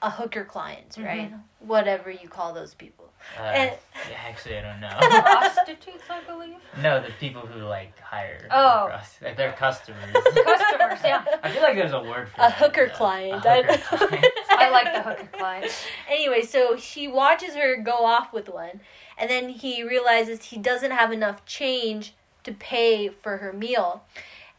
[0.00, 1.30] a hooker client, right?
[1.30, 1.36] Mm-hmm.
[1.66, 3.10] Whatever you call those people.
[3.38, 3.78] Uh, And-
[4.10, 4.90] yeah, actually, I don't know.
[5.00, 6.56] Prostitutes, I believe.
[6.82, 8.46] no, the people who like hire.
[8.50, 8.88] Oh.
[8.88, 9.16] us.
[9.22, 10.12] Like, they're customers.
[10.12, 11.24] Customers, yeah.
[11.42, 12.94] I feel like there's a word for A that, hooker though.
[12.94, 13.44] client.
[13.44, 14.26] A I- hooker client.
[14.50, 15.72] I like the hooker client.
[16.08, 18.80] Anyway, so she watches her go off with one,
[19.16, 24.04] and then he realizes he doesn't have enough change to pay for her meal.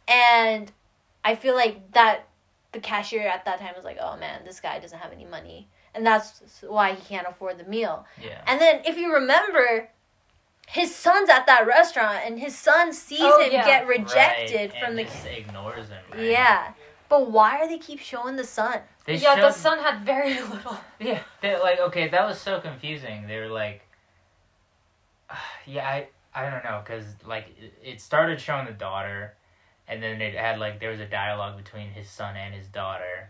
[0.08, 0.72] And
[1.24, 2.28] I feel like that
[2.76, 5.68] the cashier at that time was like, oh man, this guy doesn't have any money.
[5.96, 8.06] And that's why he can't afford the meal.
[8.22, 8.42] Yeah.
[8.46, 9.90] And then if you remember,
[10.68, 13.66] his son's at that restaurant, and his son sees Oh, him yeah.
[13.66, 15.04] get rejected Right, from and the.
[15.06, 16.04] just ignores him.
[16.12, 16.22] right?
[16.22, 16.74] Yeah.
[17.08, 18.80] But why are they keep showing the son?
[19.06, 20.78] They yeah, the son had very little.
[21.00, 23.28] Yeah, they like okay, that was so confusing.
[23.28, 23.84] They were like,
[25.66, 29.36] yeah, I I don't know because like it, it started showing the daughter,
[29.88, 33.30] and then it had like there was a dialogue between his son and his daughter,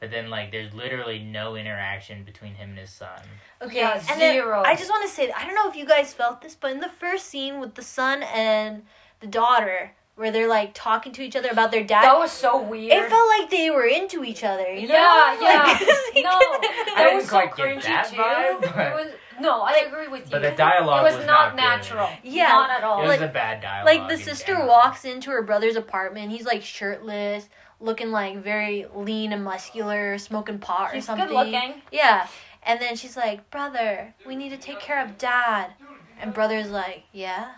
[0.00, 3.20] but then like there's literally no interaction between him and his son.
[3.62, 4.62] Okay, Yeah, and then zero.
[4.64, 6.80] I just want to say, I don't know if you guys felt this, but in
[6.80, 8.82] the first scene with the son and
[9.20, 12.60] the daughter, where they're like talking to each other about their dad, That was so
[12.62, 12.92] weird.
[12.92, 14.70] it felt like they were into each other.
[14.72, 14.94] You know?
[14.94, 15.64] Yeah, yeah.
[16.14, 18.16] Like, No, I that didn't was so quite get cringy that too.
[18.16, 20.30] vibe, but- It was no, I agree with you.
[20.30, 21.56] But the dialogue it was, was not, not good.
[21.96, 22.08] natural.
[22.22, 22.48] Yeah.
[22.48, 22.98] not at all.
[23.00, 23.86] It was Like- a bad dialogue.
[23.86, 24.68] like the sister general.
[24.68, 26.30] walks into her brother's apartment.
[26.30, 27.48] He's like shirtless,
[27.80, 31.26] looking like very lean and muscular, smoking pot or He's something.
[31.28, 31.82] good looking.
[31.90, 32.26] Yeah.
[32.62, 35.72] And then she's like, Brother, we need to take care of dad.
[36.20, 37.48] And brother's like, Yeah.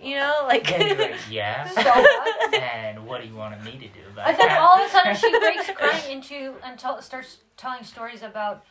[0.00, 0.68] You know, like.
[0.70, 1.68] Yeah, you're like, yeah.
[1.68, 2.54] So what?
[2.54, 4.60] and what do you want me to do about And then that?
[4.60, 8.62] all of a sudden she breaks crying into and tell, starts telling stories about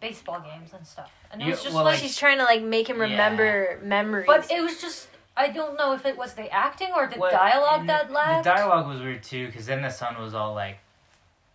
[0.00, 1.10] baseball games and stuff.
[1.30, 3.04] And it You- was just well, like, like- She's trying to like make him Yeah.
[3.04, 4.26] remember memories.
[4.26, 7.32] but it was just I don't know if it was the acting or the What-
[7.32, 8.44] dialogue and that lacked.
[8.44, 10.78] The dialogue was weird too, because then the son was all like,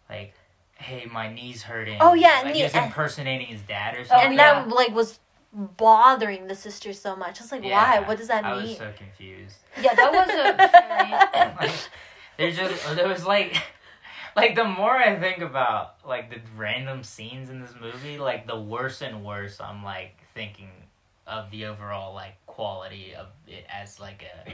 [0.10, 0.34] like,
[0.76, 4.00] "Hey, my knee's hurting." Oh, yeah, like, and he the- was impersonating his dad or
[4.02, 4.28] Oh, something.
[4.28, 4.54] and yeah.
[4.66, 5.20] that like was
[5.54, 7.40] bothering the sister so much.
[7.40, 8.08] I was like, Yeah, why?
[8.08, 8.68] What does that I mean?
[8.68, 9.58] was so confused.
[9.82, 10.54] yeah, that was a
[11.58, 11.80] very, like,
[12.38, 13.56] there's just uh, there was like
[14.40, 18.60] like the more I think about like the random scenes in this movie, like the
[18.60, 20.70] worse and worse I'm like thinking
[21.28, 24.52] of the overall like quality of it as like a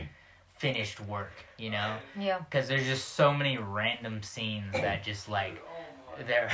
[0.58, 1.98] finished work, you know?
[2.19, 2.39] yeah.
[2.39, 5.62] Because there's just so many random scenes that just like
[6.28, 6.52] they're.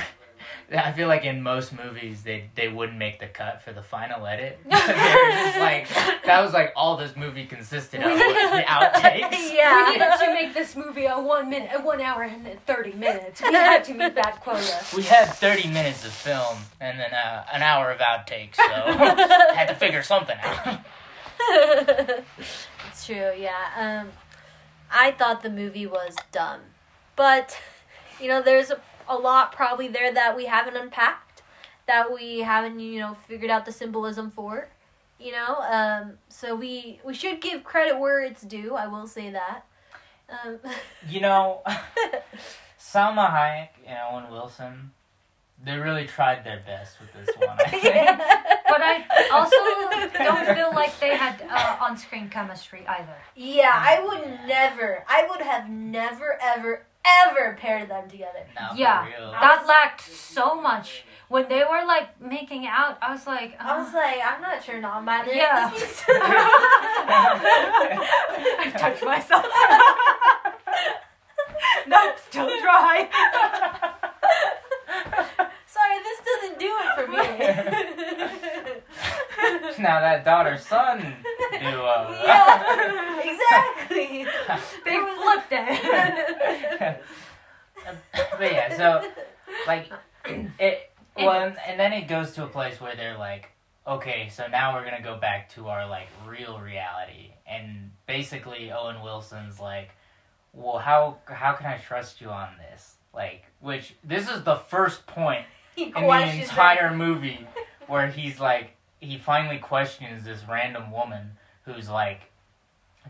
[0.70, 4.26] I feel like in most movies they they wouldn't make the cut for the final
[4.26, 4.58] edit.
[4.64, 5.88] they were just like
[6.24, 9.52] that was like all this movie consisted of was the outtakes.
[9.54, 9.86] yeah.
[9.86, 13.42] We needed to make this movie a one minute, a one hour and thirty minutes.
[13.42, 14.84] We had to meet that quota.
[14.96, 19.52] We had 30 minutes of film and then uh, an hour of outtakes, so I
[19.54, 20.80] had to figure something out.
[22.88, 24.02] it's true, yeah.
[24.04, 24.12] Um,
[24.90, 26.60] I thought the movie was dumb,
[27.16, 27.58] but
[28.20, 28.80] you know, there's a,
[29.12, 31.42] a lot probably there that we haven't unpacked,
[31.86, 34.68] that we haven't you know figured out the symbolism for.
[35.20, 38.74] You know, um, so we we should give credit where it's due.
[38.74, 39.64] I will say that.
[40.28, 40.58] Um,
[41.08, 41.62] You know,
[42.78, 44.90] Salma Hayek and Owen Wilson,
[45.64, 48.20] they really tried their best with this one, I think.
[48.72, 53.16] But I also don't feel like they had uh, on-screen chemistry either.
[53.36, 55.04] Yeah, I would never.
[55.06, 58.46] I would have never, ever, ever paired them together.
[58.54, 59.32] No, for Yeah, real.
[59.32, 61.04] That lacked so much.
[61.28, 64.62] When they were like making out, I was like, I was uh, like, I'm not
[64.62, 65.34] turned on by this.
[65.36, 65.70] Yeah.
[65.70, 66.04] This needs-
[68.58, 69.46] I touched myself.
[71.88, 73.08] nope, still dry.
[75.66, 77.22] Sorry, this doesn't do it for me.
[79.78, 80.98] Now that daughter son
[81.60, 81.84] duo.
[81.84, 84.26] Uh, yeah, exactly.
[84.84, 87.02] They flipped it.
[88.38, 89.08] but yeah, so
[89.66, 89.90] like
[90.58, 93.50] it well and, and then it goes to a place where they're like
[93.86, 99.02] okay so now we're gonna go back to our like real reality and basically owen
[99.02, 99.90] wilson's like
[100.52, 105.06] well how how can i trust you on this like which this is the first
[105.06, 107.46] point he in the questions entire movie
[107.88, 111.32] where he's like he finally questions this random woman
[111.64, 112.20] who's like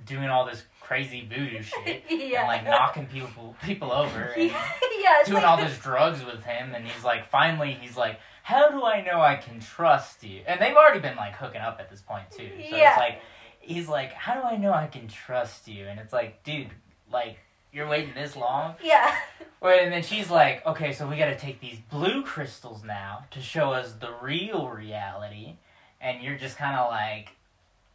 [0.07, 2.41] doing all this crazy voodoo shit Yeah.
[2.41, 6.75] and like knocking people people over and yeah, doing like- all this drugs with him
[6.75, 10.61] and he's like finally he's like how do i know i can trust you and
[10.61, 12.91] they've already been like hooking up at this point too so Yeah.
[12.91, 13.21] it's like
[13.61, 16.69] he's like how do i know i can trust you and it's like dude
[17.13, 17.39] like
[17.73, 19.15] you're waiting this long Yeah.
[19.63, 23.25] Wait, and then she's like okay so we got to take these blue crystals now
[23.31, 25.55] to show us the real reality
[26.03, 27.31] and you're just kind of like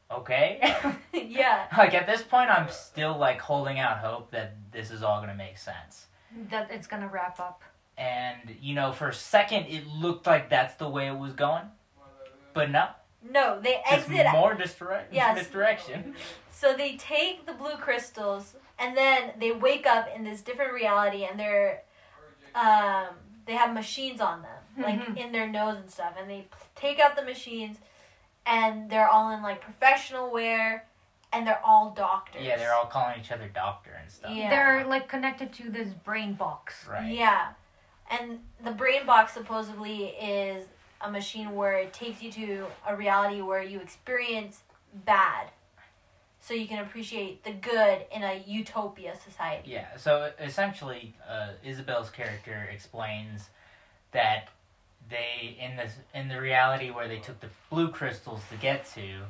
[0.10, 0.60] okay
[1.14, 1.66] yeah.
[1.78, 5.36] like at this point i'm still like holding out hope that this is all gonna
[5.36, 6.08] make sense
[6.50, 7.62] that it's gonna wrap up.
[7.98, 11.64] and you know for a second it looked like that's the way it was going
[12.54, 12.88] but no
[13.30, 14.28] No, they just exit.
[14.32, 15.36] more disdirect- Yes.
[15.38, 16.16] misdirection
[16.52, 21.24] So they take the blue crystals and then they wake up in this different reality
[21.30, 21.84] and they're
[22.56, 23.08] um
[23.46, 25.18] they have machines on them like Mhm.
[25.18, 27.78] in their nose and stuff and they take out the machines
[28.48, 30.86] and they're all in like professional wear
[31.34, 32.42] and they're all doctors.
[32.44, 34.50] yeah they're all calling each other doctor and stuff Yeah.
[34.50, 36.88] They're like connected to this brain box.
[36.90, 37.50] right Yeah.
[38.10, 40.66] And the brain box supposedly is
[41.02, 44.62] a machine where it takes you to a reality where you experience
[45.06, 45.50] bad.
[46.40, 49.70] So you can appreciate the good in a utopia society.
[49.72, 53.50] Yeah, so essentially, uh, Isabel's character explains
[54.14, 54.48] that
[55.10, 59.22] they in this in the reality where they took the blue crystals to get to,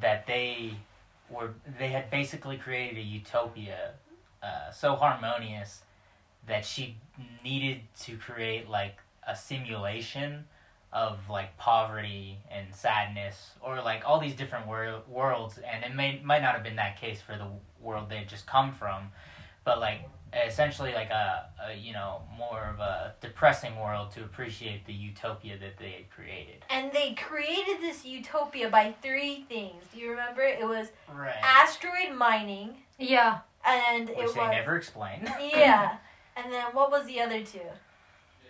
[0.00, 0.74] that they
[1.30, 3.92] were they had basically created a utopia
[4.42, 5.82] uh, so harmonious
[6.46, 6.96] that she
[7.42, 10.44] needed to create like a simulation
[10.92, 15.58] of like poverty and sadness or like all these different wor- worlds.
[15.58, 17.48] And it may might not have been that case for the
[17.80, 19.10] world they had just come from
[19.66, 24.84] but like essentially like a, a you know more of a depressing world to appreciate
[24.86, 29.84] the utopia that they had created And they created this utopia by three things.
[29.92, 30.42] Do you remember?
[30.42, 33.38] It was right asteroid mining Yeah.
[33.64, 35.96] and it which it they was never explained Yeah.
[36.36, 37.60] And then what was the other two?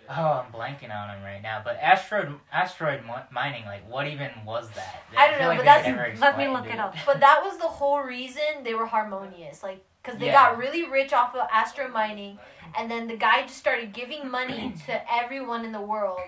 [0.09, 1.61] Oh, I'm blanking on him right now.
[1.63, 5.03] But asteroid asteroid mi- mining, like, what even was that?
[5.17, 6.95] I don't feel know, like but that's- Let me look it up.
[7.05, 9.63] But that was the whole reason they were harmonious.
[9.63, 10.49] Like, because they Yeah.
[10.51, 12.39] got really rich off of astro mining,
[12.77, 16.21] and then the guy just started giving money to everyone in the world,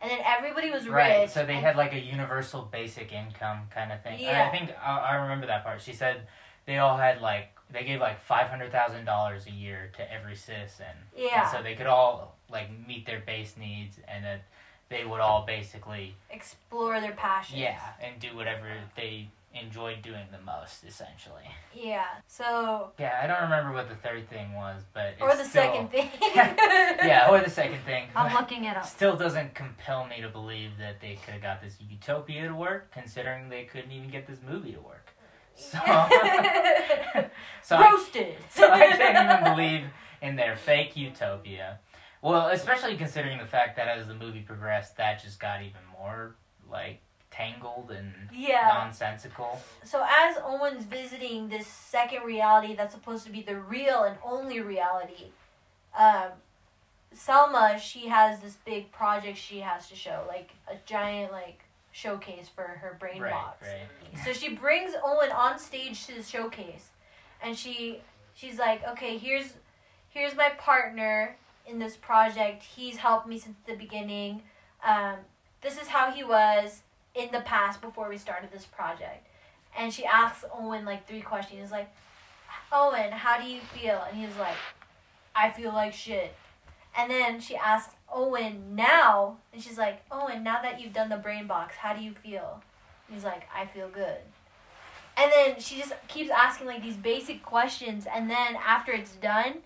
[0.00, 1.30] and then everybody was Right, rich.
[1.30, 4.18] so they had like a universal basic income kind of thing.
[4.20, 4.46] Yeah.
[4.50, 5.82] I think I, I remember that part.
[5.82, 6.26] She said
[6.64, 10.36] they all had like they gave like five hundred thousand dollars a year to every
[10.36, 10.86] citizen.
[11.14, 11.42] Yeah.
[11.42, 14.42] And so they could all like meet their base needs, and that
[14.88, 17.58] they would all basically explore their passions.
[17.60, 21.44] yeah, and do whatever they enjoyed doing the most, essentially.
[21.74, 22.04] Yeah.
[22.26, 25.62] So, Yeah, I don't remember what the third thing was, but it's or the still-
[25.62, 26.10] second thing.
[26.34, 28.08] yeah, or the second thing.
[28.16, 28.84] I'm looking it up.
[28.86, 32.90] Still doesn't compel me to believe that they could have got this utopia to work,
[32.92, 35.10] considering they couldn't even get this movie to work.
[35.54, 35.78] So,
[37.62, 37.98] so, I,
[38.50, 39.84] so I can't even believe
[40.20, 41.78] in their fake utopia.
[42.22, 46.36] Well, especially considering the fact that as the movie progressed, that just got even more
[46.70, 47.00] like
[47.36, 48.68] tangled and Yeah.
[48.68, 49.60] nonsensical.
[49.84, 54.60] So as Owen's visiting this second reality that's supposed to be the real and only
[54.60, 55.32] reality,
[55.94, 56.32] um,
[57.14, 61.60] Salma she has this big project she has to show, like a giant like
[61.92, 63.66] showcase for her brain right, box.
[63.66, 64.24] right.
[64.24, 66.90] So she brings Owen on stage to the showcase,
[67.42, 68.00] and she
[68.34, 69.54] she's like, okay, here's
[70.10, 72.62] here's my partner in this project.
[72.62, 74.42] He's helped me since the beginning.
[74.84, 75.16] Um,
[75.62, 76.82] this is how he was
[77.16, 79.26] in the past before we started this project.
[79.76, 81.70] And she asks Owen like three questions.
[81.70, 81.90] Like,
[82.72, 84.02] Owen, how do you feel?
[84.08, 84.56] And he's like,
[85.34, 86.34] I feel like shit.
[86.96, 91.16] And then she asks Owen now, and she's like, Owen, now that you've done the
[91.16, 92.62] brain box, how do you feel?
[93.12, 94.16] He's like, I feel good.
[95.18, 99.58] And then she just keeps asking like these basic questions, and then after it's done,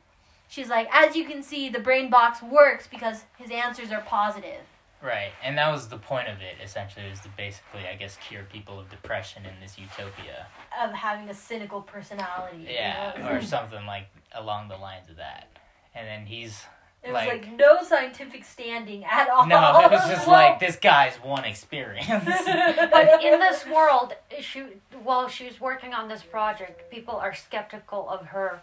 [0.49, 4.63] she's like, as you can see, the brain box works because his answers are positive.
[5.03, 6.57] Right, and that was the point of it.
[6.63, 10.47] Essentially, was to basically, I guess, cure people of depression in this utopia.
[10.83, 12.59] Of having a cynical personality.
[12.59, 13.29] you Yeah, know?
[13.31, 15.49] or something like along the lines of that.
[15.95, 16.65] And then he's
[17.03, 19.47] It was like- like no scientific standing at all.
[19.47, 22.07] no, it was just Well- like this guy's one experience.
[22.93, 24.65] But in this world, she
[25.03, 28.61] while she's working on this project, people are skeptical of her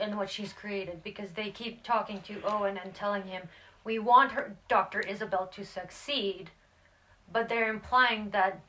[0.00, 3.48] and what she's created because they keep talking to Owen and telling him,
[3.84, 6.50] "We want her, Doctor Isabel, to succeed,"
[7.30, 8.60] but they're implying that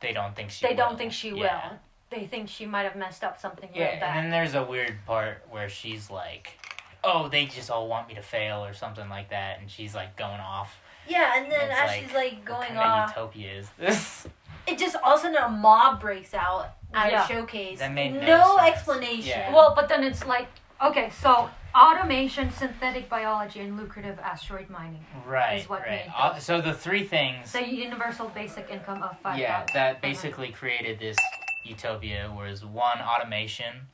[0.00, 0.66] they don't think she.
[0.66, 0.76] they will.
[0.88, 1.70] don't think she Yeah.
[1.70, 1.78] will.
[2.10, 5.46] They think she might have messed up something Yeah, and then there's a weird part
[5.48, 6.58] where she's like,
[7.04, 10.16] "Oh, they just all want me to fail" or something like that, and she's like
[10.16, 10.80] going off.
[11.06, 14.26] Yeah, and then It's as like, she's like going off, of utopia is this?
[14.66, 17.24] it just all of a sudden a mob breaks out at Yeah.
[17.24, 17.78] a showcase.
[17.78, 19.28] That made no no explanation.
[19.28, 19.52] Yeah.
[19.54, 20.48] Well, but then it's like,
[20.82, 25.04] okay, so automation, synthetic biology, and lucrative asteroid mining.
[25.26, 26.06] Right, Is what right.
[26.06, 27.52] made Uh, so the three things.
[27.52, 31.16] The universal basic income of five yeah, that basically created this
[31.64, 33.88] utopia was one automation.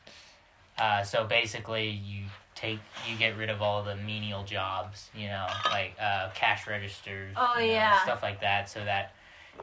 [0.78, 5.46] Uh, so basically, you take you get rid of all the menial jobs, you know,
[5.70, 8.02] like uh, cash registers, Oh, you know, yeah.
[8.02, 9.14] stuff like that, so that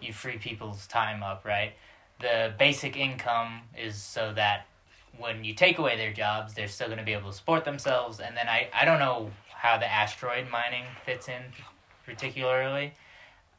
[0.02, 1.74] you free people's time up, right?
[2.20, 4.66] The basic income is so that
[5.17, 8.19] when you take away their jobs, they're still going to be able to support themselves.
[8.19, 11.41] And then I I don't know how the asteroid mining fits in
[12.06, 12.93] particularly.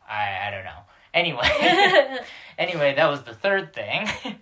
[0.09, 0.81] I I don't know.
[1.13, 1.49] Anyway.
[2.59, 4.09] anyway, that was the third thing.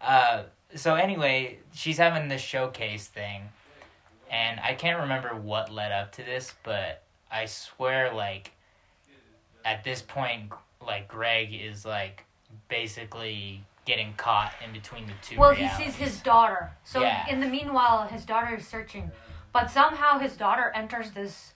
[0.00, 3.42] uh, so anyway, she's having this showcase thing,
[4.30, 8.52] and I can't remember what led up to this, but I swear, like,
[9.64, 10.52] at this point,
[10.84, 12.24] like Greg is like
[12.68, 15.38] basically getting caught in between the two.
[15.38, 16.72] Well, he sees his daughter.
[16.84, 17.26] So Yeah.
[17.28, 19.12] in the meanwhile, his daughter is searching,
[19.52, 21.54] but somehow his daughter enters this.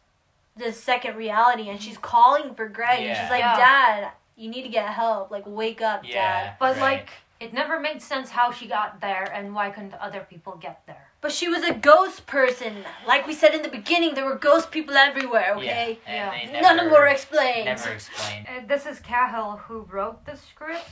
[0.57, 3.57] this second reality, and she's calling for Greg, and she's like, Yeah.
[3.57, 5.31] "Dad, you need to get help.
[5.31, 6.15] Like, wake up, Yeah,
[6.49, 6.83] Dad." But right.
[6.83, 10.83] like, it never made sense how she got there and why couldn't other people get
[10.87, 11.07] there.
[11.23, 12.85] But she was a ghost person.
[13.07, 15.55] Like we said in the beginning, there were ghost people everywhere.
[15.57, 16.33] Okay, Yeah, Yeah.
[16.33, 17.67] and none of them were explained.
[17.67, 18.47] Never explained.
[18.49, 20.91] Uh, this is Cahill who wrote the script.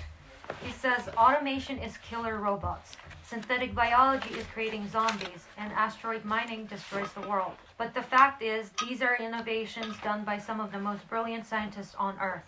[0.62, 2.96] He says automation is killer robots.
[3.24, 7.52] Synthetic biology is creating zombies, and asteroid mining destroys the world.
[7.76, 11.94] But the fact is, these are innovations done by some of the most brilliant scientists
[11.98, 12.46] on Earth,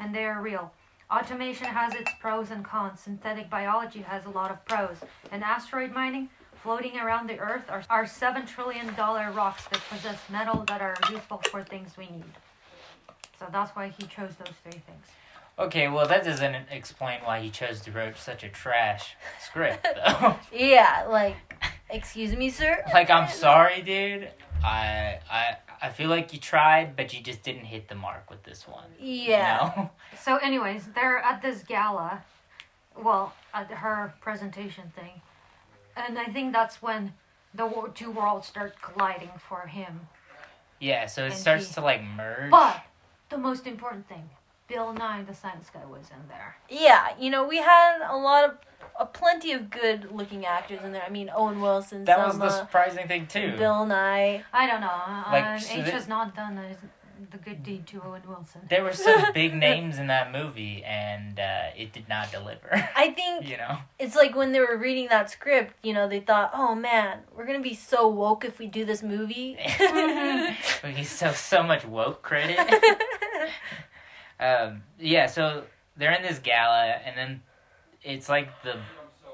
[0.00, 0.72] and they are real.
[1.10, 3.00] Automation has its pros and cons.
[3.00, 4.96] Synthetic biology has a lot of pros.
[5.30, 10.64] And asteroid mining, floating around the Earth, are, are $7 trillion rocks that possess metal
[10.68, 12.32] that are useful for things we need.
[13.38, 15.06] So that's why he chose those three things.
[15.58, 20.36] Okay, well that doesn't explain why he chose to write such a trash script, though.
[20.52, 21.36] Yeah, like,
[21.90, 22.82] excuse me, sir.
[22.92, 24.30] like I'm sorry, dude.
[24.64, 28.42] I I I feel like you tried, but you just didn't hit the mark with
[28.44, 28.84] this one.
[28.98, 29.72] you Yeah.
[29.76, 29.90] know?
[30.18, 32.22] So, anyways, they're at this gala,
[32.96, 35.20] well, at her presentation thing,
[35.96, 37.12] and I think that's when
[37.54, 40.08] the two worlds start colliding for him.
[40.80, 42.50] Yeah, so it And starts he- to like merge.
[42.50, 42.82] But
[43.28, 44.30] the most important thing,
[44.72, 46.56] Bill Nye, the science guy, was in there.
[46.70, 48.56] Yeah, you know, we had a lot of,
[48.98, 51.02] uh, plenty of good looking actors in there.
[51.06, 53.54] I mean, Owen Wilson, that was the surprising thing too.
[53.58, 54.42] Bill Nye.
[54.52, 55.30] I don't know.
[55.30, 56.76] Like, uh, so H has not done a,
[57.30, 58.62] the good deed to Owen Wilson.
[58.70, 62.88] There were some big names in that movie, and uh, it did not deliver.
[62.96, 66.20] I think you know, it's like when they were reading that script, you know, they
[66.20, 69.58] thought, oh man, we're gonna be so woke if we do this movie.
[69.80, 72.58] we get so so much woke credit.
[74.42, 75.64] Um, yeah, so
[75.96, 77.42] they're in this gala, and then
[78.02, 78.76] it's like the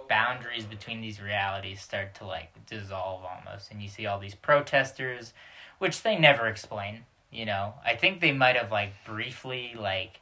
[0.08, 5.32] boundaries between these realities start to like dissolve almost, and you see all these protesters,
[5.78, 7.04] which they never explain.
[7.30, 10.20] You know, I think they might have like briefly like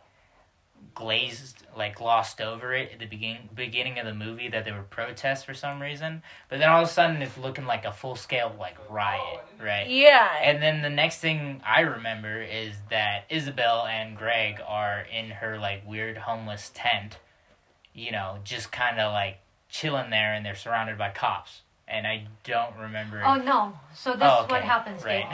[0.94, 4.80] glazed like glossed over it at the beginning beginning of the movie that they were
[4.82, 8.16] protests for some reason but then all of a sudden it's looking like a full
[8.16, 10.30] scale like riot right yeah.
[10.42, 15.58] and then the next thing I remember is that Isabel and Greg are in her
[15.58, 17.18] like weird homeless tent,
[17.92, 21.60] you know, just kind of like chilling there, and they're surrounded by cops.
[21.88, 23.22] And I don't remember.
[23.24, 23.78] Oh no!
[23.94, 25.04] So this Oh, is what happens.
[25.04, 25.26] Right.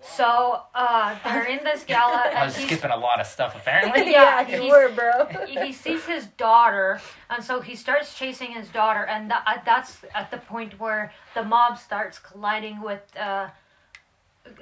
[0.00, 4.10] So uh, they're in this gala, I and was skipping a lot of stuff apparently.
[4.12, 5.26] yeah, he's- you were, bro.
[5.46, 9.98] he sees his daughter, and so he starts chasing his daughter, and tha- uh, that's
[10.14, 13.48] at the point where the mob starts colliding with uh,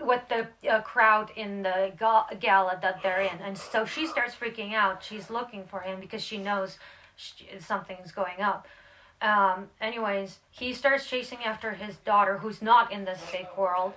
[0.00, 4.34] with the uh, crowd in the ga- gala that they're in, and so she starts
[4.34, 5.02] freaking out.
[5.04, 6.78] She's looking for him because she knows
[7.16, 8.66] sh something's going up.
[9.22, 13.94] Um, anyways, he starts chasing after his daughter, who's not in this fake world,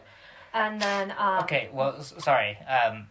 [0.54, 2.58] and then um, Okay, well, s- sorry.
[2.68, 3.08] Um,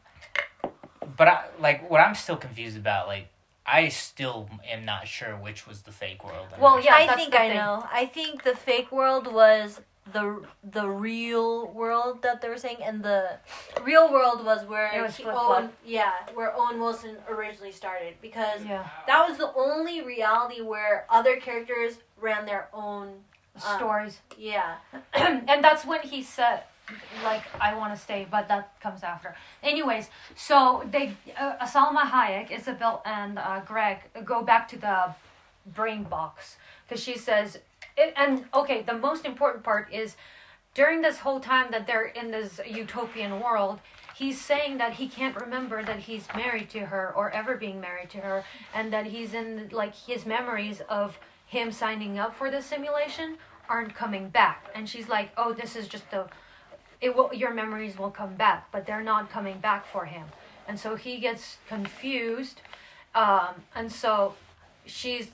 [1.16, 3.07] but I like what I'm still confused about.
[3.09, 3.28] Like,
[3.66, 6.49] I still am not sure which was the fake world.
[6.53, 7.57] and Well, which- yeah, I think the I thing.
[7.57, 7.86] know.
[7.93, 9.80] I think the fake world was
[10.12, 13.39] the the real world that they were saying, and the
[13.82, 18.64] real world was where It was he- Owen, yeah, where Owen Wilson originally started because
[18.64, 23.24] yeah, that was the only reality where other characters ran their own.
[23.57, 24.20] Uh, stories.
[24.39, 24.76] Yeah,
[25.12, 26.62] and that's when he said
[27.24, 29.34] like i want to stay but that comes after.
[29.62, 35.14] Anyways so they uh, hayek isabel and uh, greg go back to the
[35.66, 37.59] brain box because she says
[37.97, 40.16] it, and okay the most important part is
[40.74, 43.80] during this whole time that they're in this utopian world
[44.18, 48.11] he's saying that he can't remember that he's married to her or ever being married
[48.11, 52.61] to her and that he's in like his memories of him signing up for the
[52.61, 54.66] simulation aren't coming back.
[54.74, 56.26] And she's like oh this is just the
[57.01, 60.26] it will your memories will come back but they're not coming back for him.
[60.66, 62.61] And so he gets confused
[63.14, 64.34] um, and so
[64.84, 65.28] she's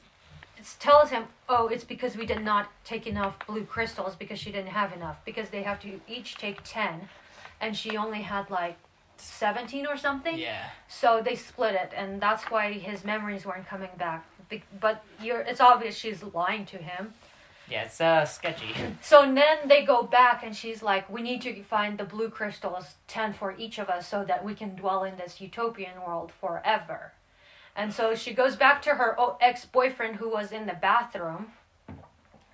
[0.56, 4.50] it's tells him oh it's because we did not take enough blue crystals because she
[4.52, 7.08] didn't have enough because they have to each take 10
[7.60, 8.76] and she only had like
[9.16, 10.36] 17 or something.
[10.38, 10.66] Yeah.
[10.88, 14.24] so they split it and that's why his memories weren't coming back.
[14.80, 17.14] But you're it's obvious she's lying to him
[17.70, 18.74] Yeah, it's uh, sketchy.
[19.00, 22.96] so then they go back and she's like, we need to find the blue crystals,
[23.08, 27.12] 10 for each of us, so that we can dwell in this utopian world forever.
[27.76, 31.52] And so she goes back to her ex boyfriend who was in the bathroom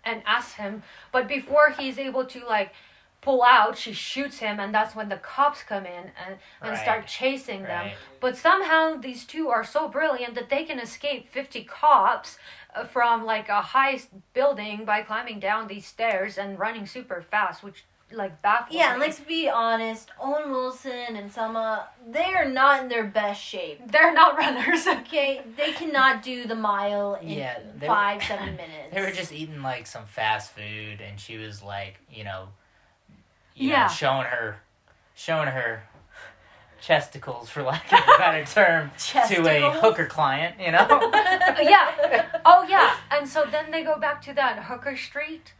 [0.05, 0.83] and asks him,
[1.13, 2.73] but before he's able to like
[3.21, 7.07] pull out, she shoots him, and that's when the cops come in and, and start
[7.07, 7.87] chasing them.
[7.87, 7.95] Right.
[8.19, 12.39] But somehow these two are so brilliant that they can escape 50 cops
[12.75, 14.01] uh, from like a high
[14.33, 18.95] building by climbing down these stairs and running super fast, which like baffles yeah.
[18.95, 19.01] me.
[19.01, 20.11] Let's be honest.
[20.21, 23.81] Owen Wilson and Salma, they are not in their best shape.
[23.91, 24.87] They're not runners.
[25.01, 28.93] Okay, they cannot do the mile in Yeah, they- five, seven minutes.
[28.93, 32.49] They were just eating like some fast food, and she was like, you know,
[33.61, 33.83] you Yeah.
[33.83, 34.61] know, showing her,
[35.15, 35.83] showing her
[36.83, 38.91] chesticles, for lack of a better term,
[39.29, 40.57] to a hooker client.
[40.59, 40.87] You know.
[41.61, 42.27] yeah.
[42.45, 42.97] Oh yeah.
[43.11, 45.53] And so then they go back to that hooker street.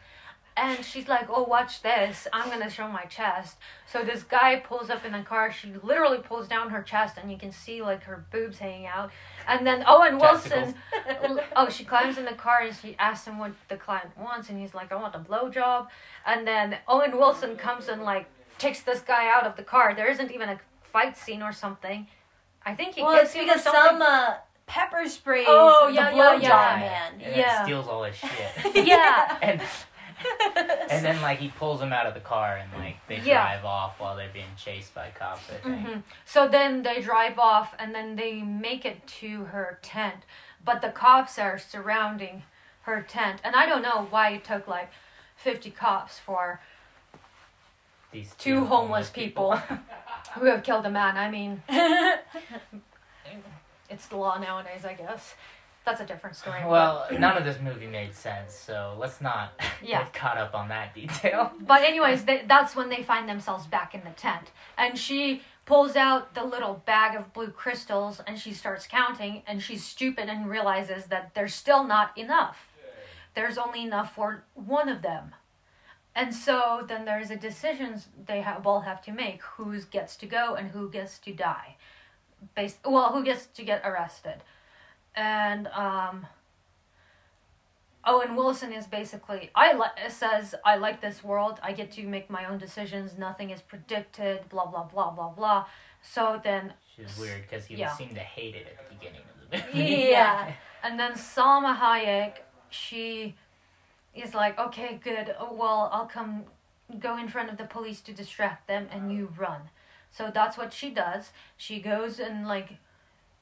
[0.63, 2.29] And she's like, "Oh, watch this!
[2.35, 3.57] I'm gonna show my chest."
[3.87, 5.51] So this guy pulls up in the car.
[5.51, 9.11] She literally pulls down her chest, and you can see like her boobs hanging out.
[9.49, 10.75] And then Owen Wilson,
[11.57, 14.59] oh, she climbs in the car and she asks him what the client wants, and
[14.59, 15.89] he's like, "I want a blowjob."
[16.27, 18.27] And then Owen Wilson comes and like
[18.59, 19.95] takes this guy out of the car.
[19.95, 22.07] There isn't even a fight scene or something.
[22.67, 23.75] I think he well, gets it's because some.
[24.01, 24.37] Salma
[24.67, 26.77] pepper sprays Oh, the yeah, yeah, blowjob yeah.
[26.79, 27.21] man.
[27.23, 27.65] And Yeah.
[27.65, 28.31] steals all his shit.
[28.87, 29.39] Yeah.
[29.43, 29.61] and
[30.91, 33.43] And then like he pulls them out of the car and like they Yeah.
[33.43, 35.49] drive off while they're being chased by cops.
[35.51, 35.87] I think.
[35.87, 36.03] Mhm.
[36.25, 40.25] So then they drive off and then they make it to her tent.
[40.65, 42.43] But the cops are surrounding
[42.83, 43.41] her tent.
[43.45, 44.91] And I don't know why it took like
[45.37, 46.61] 50 cops for
[48.13, 49.57] These two homeless people
[50.35, 51.17] who have killed a man.
[51.17, 51.63] I mean,
[53.89, 55.35] it's the law nowadays, I guess.
[55.91, 56.61] That's a different story.
[56.63, 60.05] but- well, none of this movie made sense, so let's not Yeah.
[60.05, 61.53] get caught up on that detail.
[61.61, 65.97] But anyways, they, that's when they find themselves back in the tent, and she pulls
[65.97, 70.49] out the little bag of blue crystals and she starts counting, and she's stupid and
[70.49, 72.69] realizes that there's still not enough.
[73.35, 75.35] There's only enough for one of them,
[76.15, 80.27] and so then there's a decision they have, all have to make: who gets to
[80.27, 81.77] go and who gets to die.
[82.55, 84.37] Based, well, who gets to get arrested,
[85.15, 86.27] and um.
[88.03, 91.61] Owen Wilson is basically I li- says I like this world.
[91.63, 93.19] I get to make my own decisions.
[93.19, 94.49] Nothing is predicted.
[94.49, 95.67] Blah blah blah blah blah.
[96.03, 97.93] So then, Which is weird because he Yeah.
[97.95, 100.09] seemed to hate it at the beginning of the movie.
[100.11, 100.51] Yeah.
[100.83, 102.37] and then Salma Hayek,
[102.71, 103.35] she
[104.15, 105.35] is like, okay, good.
[105.39, 106.45] Oh, Well, I'll come,
[106.99, 109.61] go in front of the police to distract them, and you run.
[110.11, 111.31] So that's what she does.
[111.59, 112.79] She goes and like,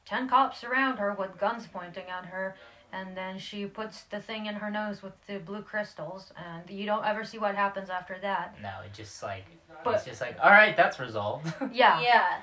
[0.08, 2.56] ten cops surround her with guns pointing at her.
[2.90, 6.86] And then she puts the thing in her nose with the blue crystals, and you
[6.86, 8.54] don't ever see what happens after that.
[8.62, 9.44] No, it just like
[9.84, 11.52] But- it's just like all right, that's resolved.
[11.72, 12.00] Yeah.
[12.00, 12.38] Yeah.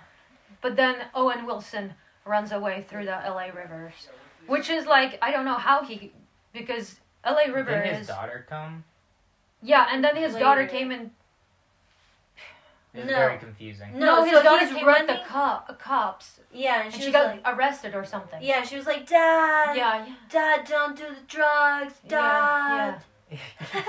[0.62, 1.96] But then Owen Wilson
[2.26, 4.08] runs away through the LA rivers,
[4.46, 6.12] which is like I don't know how he
[6.54, 8.84] because LA River Didn't his is daughter come?
[9.64, 11.10] yeah, and then his daughter came in.
[12.96, 13.18] It was No.
[13.18, 14.00] very confusing.
[14.00, 17.06] No, his so daughter he's came with the cop, cops, Yeah, and and she, she,
[17.08, 18.42] was got like, arrested or something.
[18.42, 22.10] yeah, she was like, Dad, yeah, yeah, Dad, don't do the drugs, yeah.
[22.10, 23.02] Dad.
[23.32, 23.84] yeah.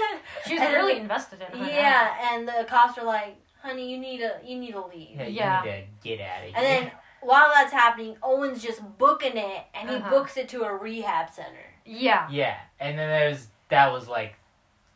[0.46, 1.64] She's And- really invested in her.
[1.66, 1.70] now.
[1.70, 5.26] Yeah, and the cops were like, "Honey, you need to, you need to leave." Yeah,
[5.26, 5.62] you Yeah.
[5.62, 6.52] need to get out of here.
[6.56, 10.10] And then while that's happening, Owen's just booking it, and he Uh-huh.
[10.10, 11.74] books it to a rehab center.
[11.84, 14.34] yeah, yeah, and then there's that was like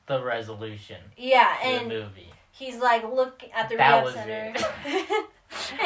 [0.06, 2.29] the resolution Yeah, to the and movie.
[2.60, 4.54] He's like, "Look at the That rehab was center."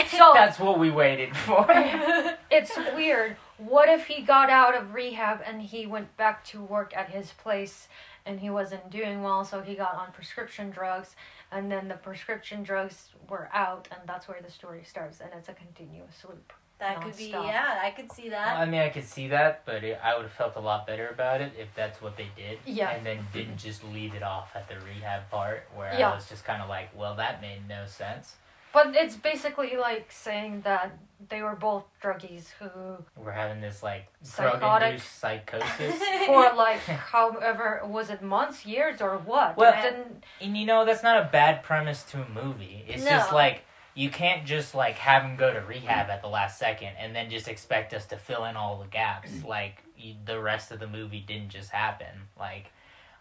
[0.09, 1.67] So That's what we waited for.
[2.51, 3.37] it's weird.
[3.57, 7.33] What if he got out of rehab and he went back to work at his
[7.33, 7.89] place
[8.27, 11.15] and he wasn't doing well, so he got on prescription drugs,
[11.53, 15.51] and then the prescription drugs were out, and that's where the story starts, and it's
[15.51, 16.55] a continuous loop.
[16.79, 17.47] That could be, Nonstop.
[17.47, 18.59] yeah, I could see that.
[18.59, 21.09] I mean, I could see that, but it, I would have felt a lot better
[21.09, 22.59] about it if that's what they did.
[22.67, 22.91] Yeah.
[22.91, 26.11] And then didn't just leave it off at the rehab part, where Yeah.
[26.11, 28.37] I was just kind of like, well, that made no sense.
[28.73, 30.99] But it's basically like saying that
[31.29, 32.69] they were both druggies who,
[33.17, 34.61] We're having this like Psychotic.
[34.61, 35.95] drug-induced psychosis.
[36.27, 39.57] for like however was it months, years, or what?
[39.57, 40.25] Well- it didn't.
[40.41, 42.85] And you know, that's not a bad premise to a movie.
[42.89, 43.37] It's just No.
[43.37, 43.63] like
[43.95, 47.31] you can't just like have him go to rehab at the last second and then
[47.31, 49.31] just expect us to fill in all the gaps.
[49.45, 52.29] like you, the rest of the movie didn't just happen.
[52.39, 52.67] Like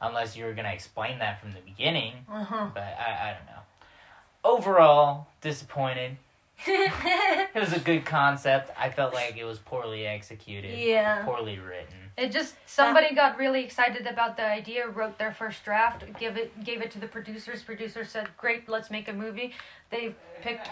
[0.01, 2.13] unless you were gonna explain that from the beginning.
[2.31, 2.67] Uh-huh.
[2.73, 3.61] But I, I don't know.
[4.43, 6.17] Overall, disappointed.
[7.55, 8.71] It was a good concept.
[8.77, 10.77] I felt like it was poorly executed.
[10.77, 11.23] Yeah.
[11.23, 11.95] Poorly written.
[12.17, 16.63] It just somebody got really excited about the idea, wrote their first draft, give it
[16.63, 17.63] gave it to the producers.
[17.63, 19.53] Producers said, "Great, let's make a movie."
[19.89, 20.69] They picked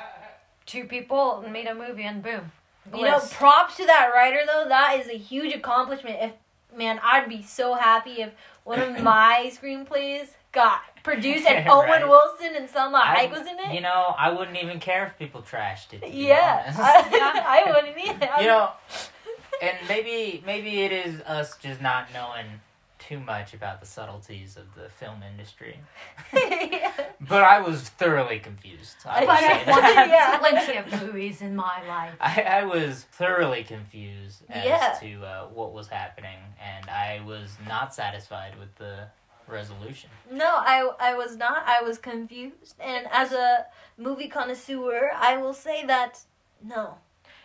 [0.65, 2.51] two people and made a movie, and boom.
[2.95, 4.65] You know, props to that writer though.
[4.67, 6.17] That is a huge accomplishment.
[6.21, 6.33] If
[6.75, 8.31] man, I'd be so happy if
[8.63, 12.07] one of my screenplays got produced and Owen Right.
[12.07, 13.73] Wilson and Salma I- Hayek was in it.
[13.73, 16.01] You know, I wouldn't even care if people trashed it.
[16.01, 16.73] To be yeah.
[16.77, 18.29] I, I wouldn't either.
[18.41, 18.71] you know,
[19.61, 22.45] and maybe maybe it is us just not knowing
[22.99, 25.79] too much about the subtleties of the film industry.
[26.33, 26.91] yeah.
[27.19, 28.95] But I was thoroughly confused.
[29.05, 30.07] I But would I say wanted- that.
[30.09, 30.37] Yeah.
[30.37, 32.13] plenty of movies in my life.
[32.21, 34.97] I, I was thoroughly confused as Yeah.
[35.01, 39.07] to uh, what was happening, and I was not satisfied with the
[39.51, 40.09] resolution.
[40.31, 41.63] No, I I was not.
[41.67, 43.65] I was confused, and as a
[43.97, 46.19] movie connoisseur, I will say that
[46.63, 46.97] no.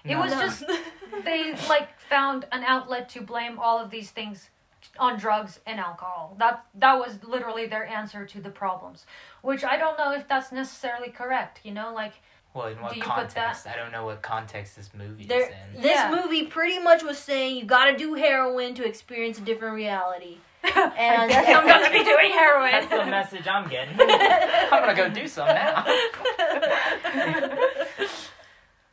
[0.04, 0.20] It No.
[0.20, 0.40] was No.
[0.40, 0.64] just
[1.24, 4.50] they like found an outlet to blame all of these things
[4.98, 6.36] on drugs and alcohol.
[6.38, 9.04] That that was literally their answer to the problems,
[9.42, 11.60] which I don't know if that's necessarily correct.
[11.64, 12.14] You know, like
[12.54, 13.66] Well, in what Do you context?
[13.66, 15.82] I don't know what context this movie There, is in.
[15.82, 16.10] this Yeah.
[16.22, 20.38] movie pretty much was saying you got to do heroin to experience a different reality.
[20.74, 22.72] I guess I'm gonna be doing heroin.
[22.72, 23.94] That's the message I'm getting.
[24.00, 25.84] I'm gonna go do some now.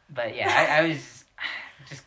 [0.09, 1.25] but yeah, I, I was
[1.89, 2.03] just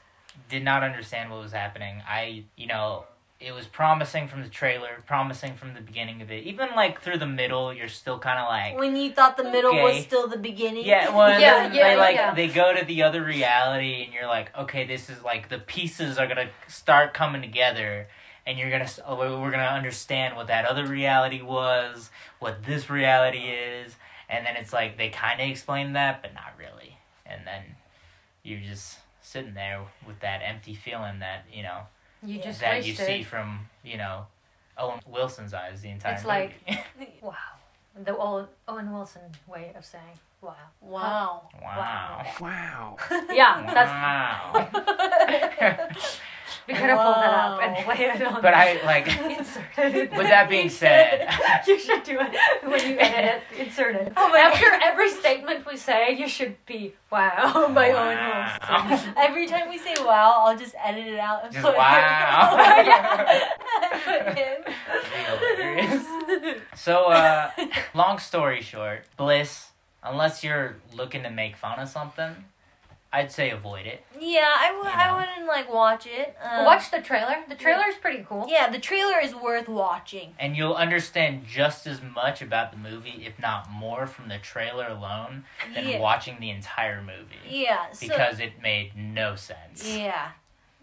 [0.49, 2.03] did not understand what was happening.
[2.09, 3.05] I, you know,
[3.39, 6.45] it was promising from the trailer, promising from the beginning of it.
[6.45, 9.71] Even like through the middle, you're still kind of like, When you thought the middle
[9.73, 9.83] Okay.
[9.83, 10.87] was still the beginning.
[10.87, 11.15] yeah.
[11.15, 12.35] Well, Yeah, yeah, they like yeah.
[12.35, 16.17] they go to the other reality, and you're like, okay, this is like the pieces
[16.19, 18.09] are gonna start coming together.
[18.47, 23.39] And you're gonna, oh, we're gonna understand what that other reality was, what this reality
[23.49, 23.97] is,
[24.29, 26.97] and then it's like they kind of explain that, but not really.
[27.25, 27.63] And then
[28.45, 31.81] you're just sitting there with that empty feeling that you know
[32.23, 34.27] You just that you see from you know
[34.79, 36.55] Owen Wilson's eyes the entire It's movie.
[36.69, 36.85] like-
[37.23, 37.35] Wow.
[38.05, 40.03] The old Owen Wilson way of saying
[40.43, 40.55] wow.
[40.81, 41.49] Wow.
[41.63, 42.97] wow, Wow.
[43.33, 44.69] Yeah, that's wow.
[46.69, 48.43] we gotta pull that up and play it on.
[48.43, 49.07] but I like.
[49.39, 49.65] insert
[49.95, 50.11] it.
[50.11, 51.29] With that being said,
[51.67, 52.35] you should do it
[52.69, 53.67] when you edit it.
[53.67, 54.13] Insert it.
[54.17, 58.87] Oh my After every statement we say, you should be wow by Owen Wow.
[58.89, 59.15] Wilson.
[59.17, 62.57] Every time we say wow, I'll just edit it out and Just put wow.
[62.83, 64.63] him.
[64.65, 64.75] Put
[65.15, 66.05] Hilarious.
[66.75, 67.51] so, uh,
[67.95, 69.71] long story short, Bliss.
[70.03, 72.45] Unless you're looking to make fun of something,
[73.13, 74.05] I'd say avoid it.
[74.21, 76.37] yeah, I w- You I wouldn't like watch it.
[76.43, 77.37] Um, Watch the trailer.
[77.49, 78.47] The trailer is pretty cool.
[78.49, 80.35] Yeah, the trailer is worth watching.
[80.39, 84.87] and you'll understand just as much about the movie, if not more, from the trailer
[84.87, 85.45] alone
[85.75, 85.99] than Yeah.
[85.99, 87.91] watching the entire movie Yeah.
[87.93, 89.85] So, because it made no sense.
[89.97, 90.29] Yeah.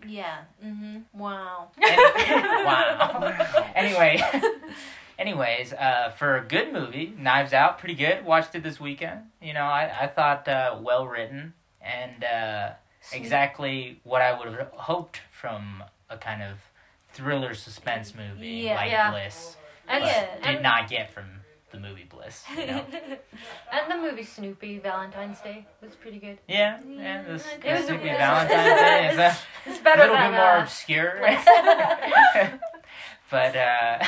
[0.05, 0.39] Yeah.
[0.65, 1.03] Mhm.
[1.13, 1.69] Wow.
[1.81, 1.95] Any-
[2.65, 3.71] wow.
[3.75, 4.21] Anyway,
[5.19, 8.25] anyways, uh, for a good movie, Knives Out, pretty good.
[8.25, 9.21] Watched it this weekend.
[9.41, 12.69] You know, I I thought uh, well written and uh,
[13.11, 16.57] exactly what I would have hoped from a kind of
[17.13, 18.75] thriller suspense movie Yeah.
[18.75, 19.11] like Yeah.
[19.11, 19.55] Bliss.
[19.87, 21.25] And, Yeah, did and, not get from
[21.71, 22.43] the movie Bliss.
[22.57, 22.85] You know?
[23.71, 26.37] and the movie Snoopy Valentine's Day was pretty good.
[26.47, 27.23] yeah, yeah.
[27.23, 29.09] This, It was- would be it was- Valentine's Day.
[29.11, 29.37] Is a
[29.69, 31.19] It's better little than bit more uh, obscure.
[33.29, 33.99] But uh,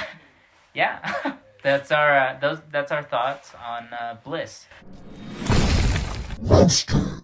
[0.76, 4.68] yeah, that's our uh, those that's our thoughts on uh, Bliss.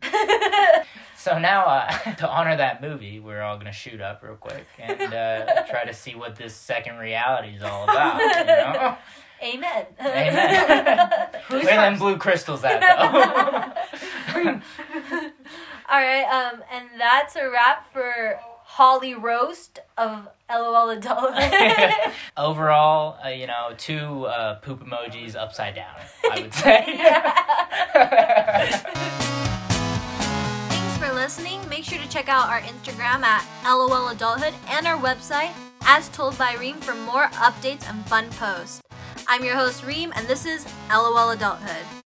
[1.22, 5.14] So now, uh, to honor that movie, we're all gonna shoot up real quick and
[5.14, 8.20] uh, try to see what this second reality is all about.
[8.20, 8.98] You know?
[9.44, 9.86] Amen.
[10.00, 11.30] Amen.
[11.50, 14.48] Where them blue crystals at though?
[15.90, 18.40] All right, um, and that's a wrap for
[18.76, 21.36] Holly Roast of LOL Adult.
[22.38, 25.94] Overall, uh, you know, two uh, poop emojis upside down.
[26.32, 26.86] I would say.
[30.70, 31.60] Thanks for listening.
[31.68, 35.52] Make sure to check out our Instagram at LOL Adulthood and our website,
[35.82, 38.82] as told by Reem, for more updates and fun posts.
[39.28, 41.86] I'm your host, Reem, and this is LOL Adulthood.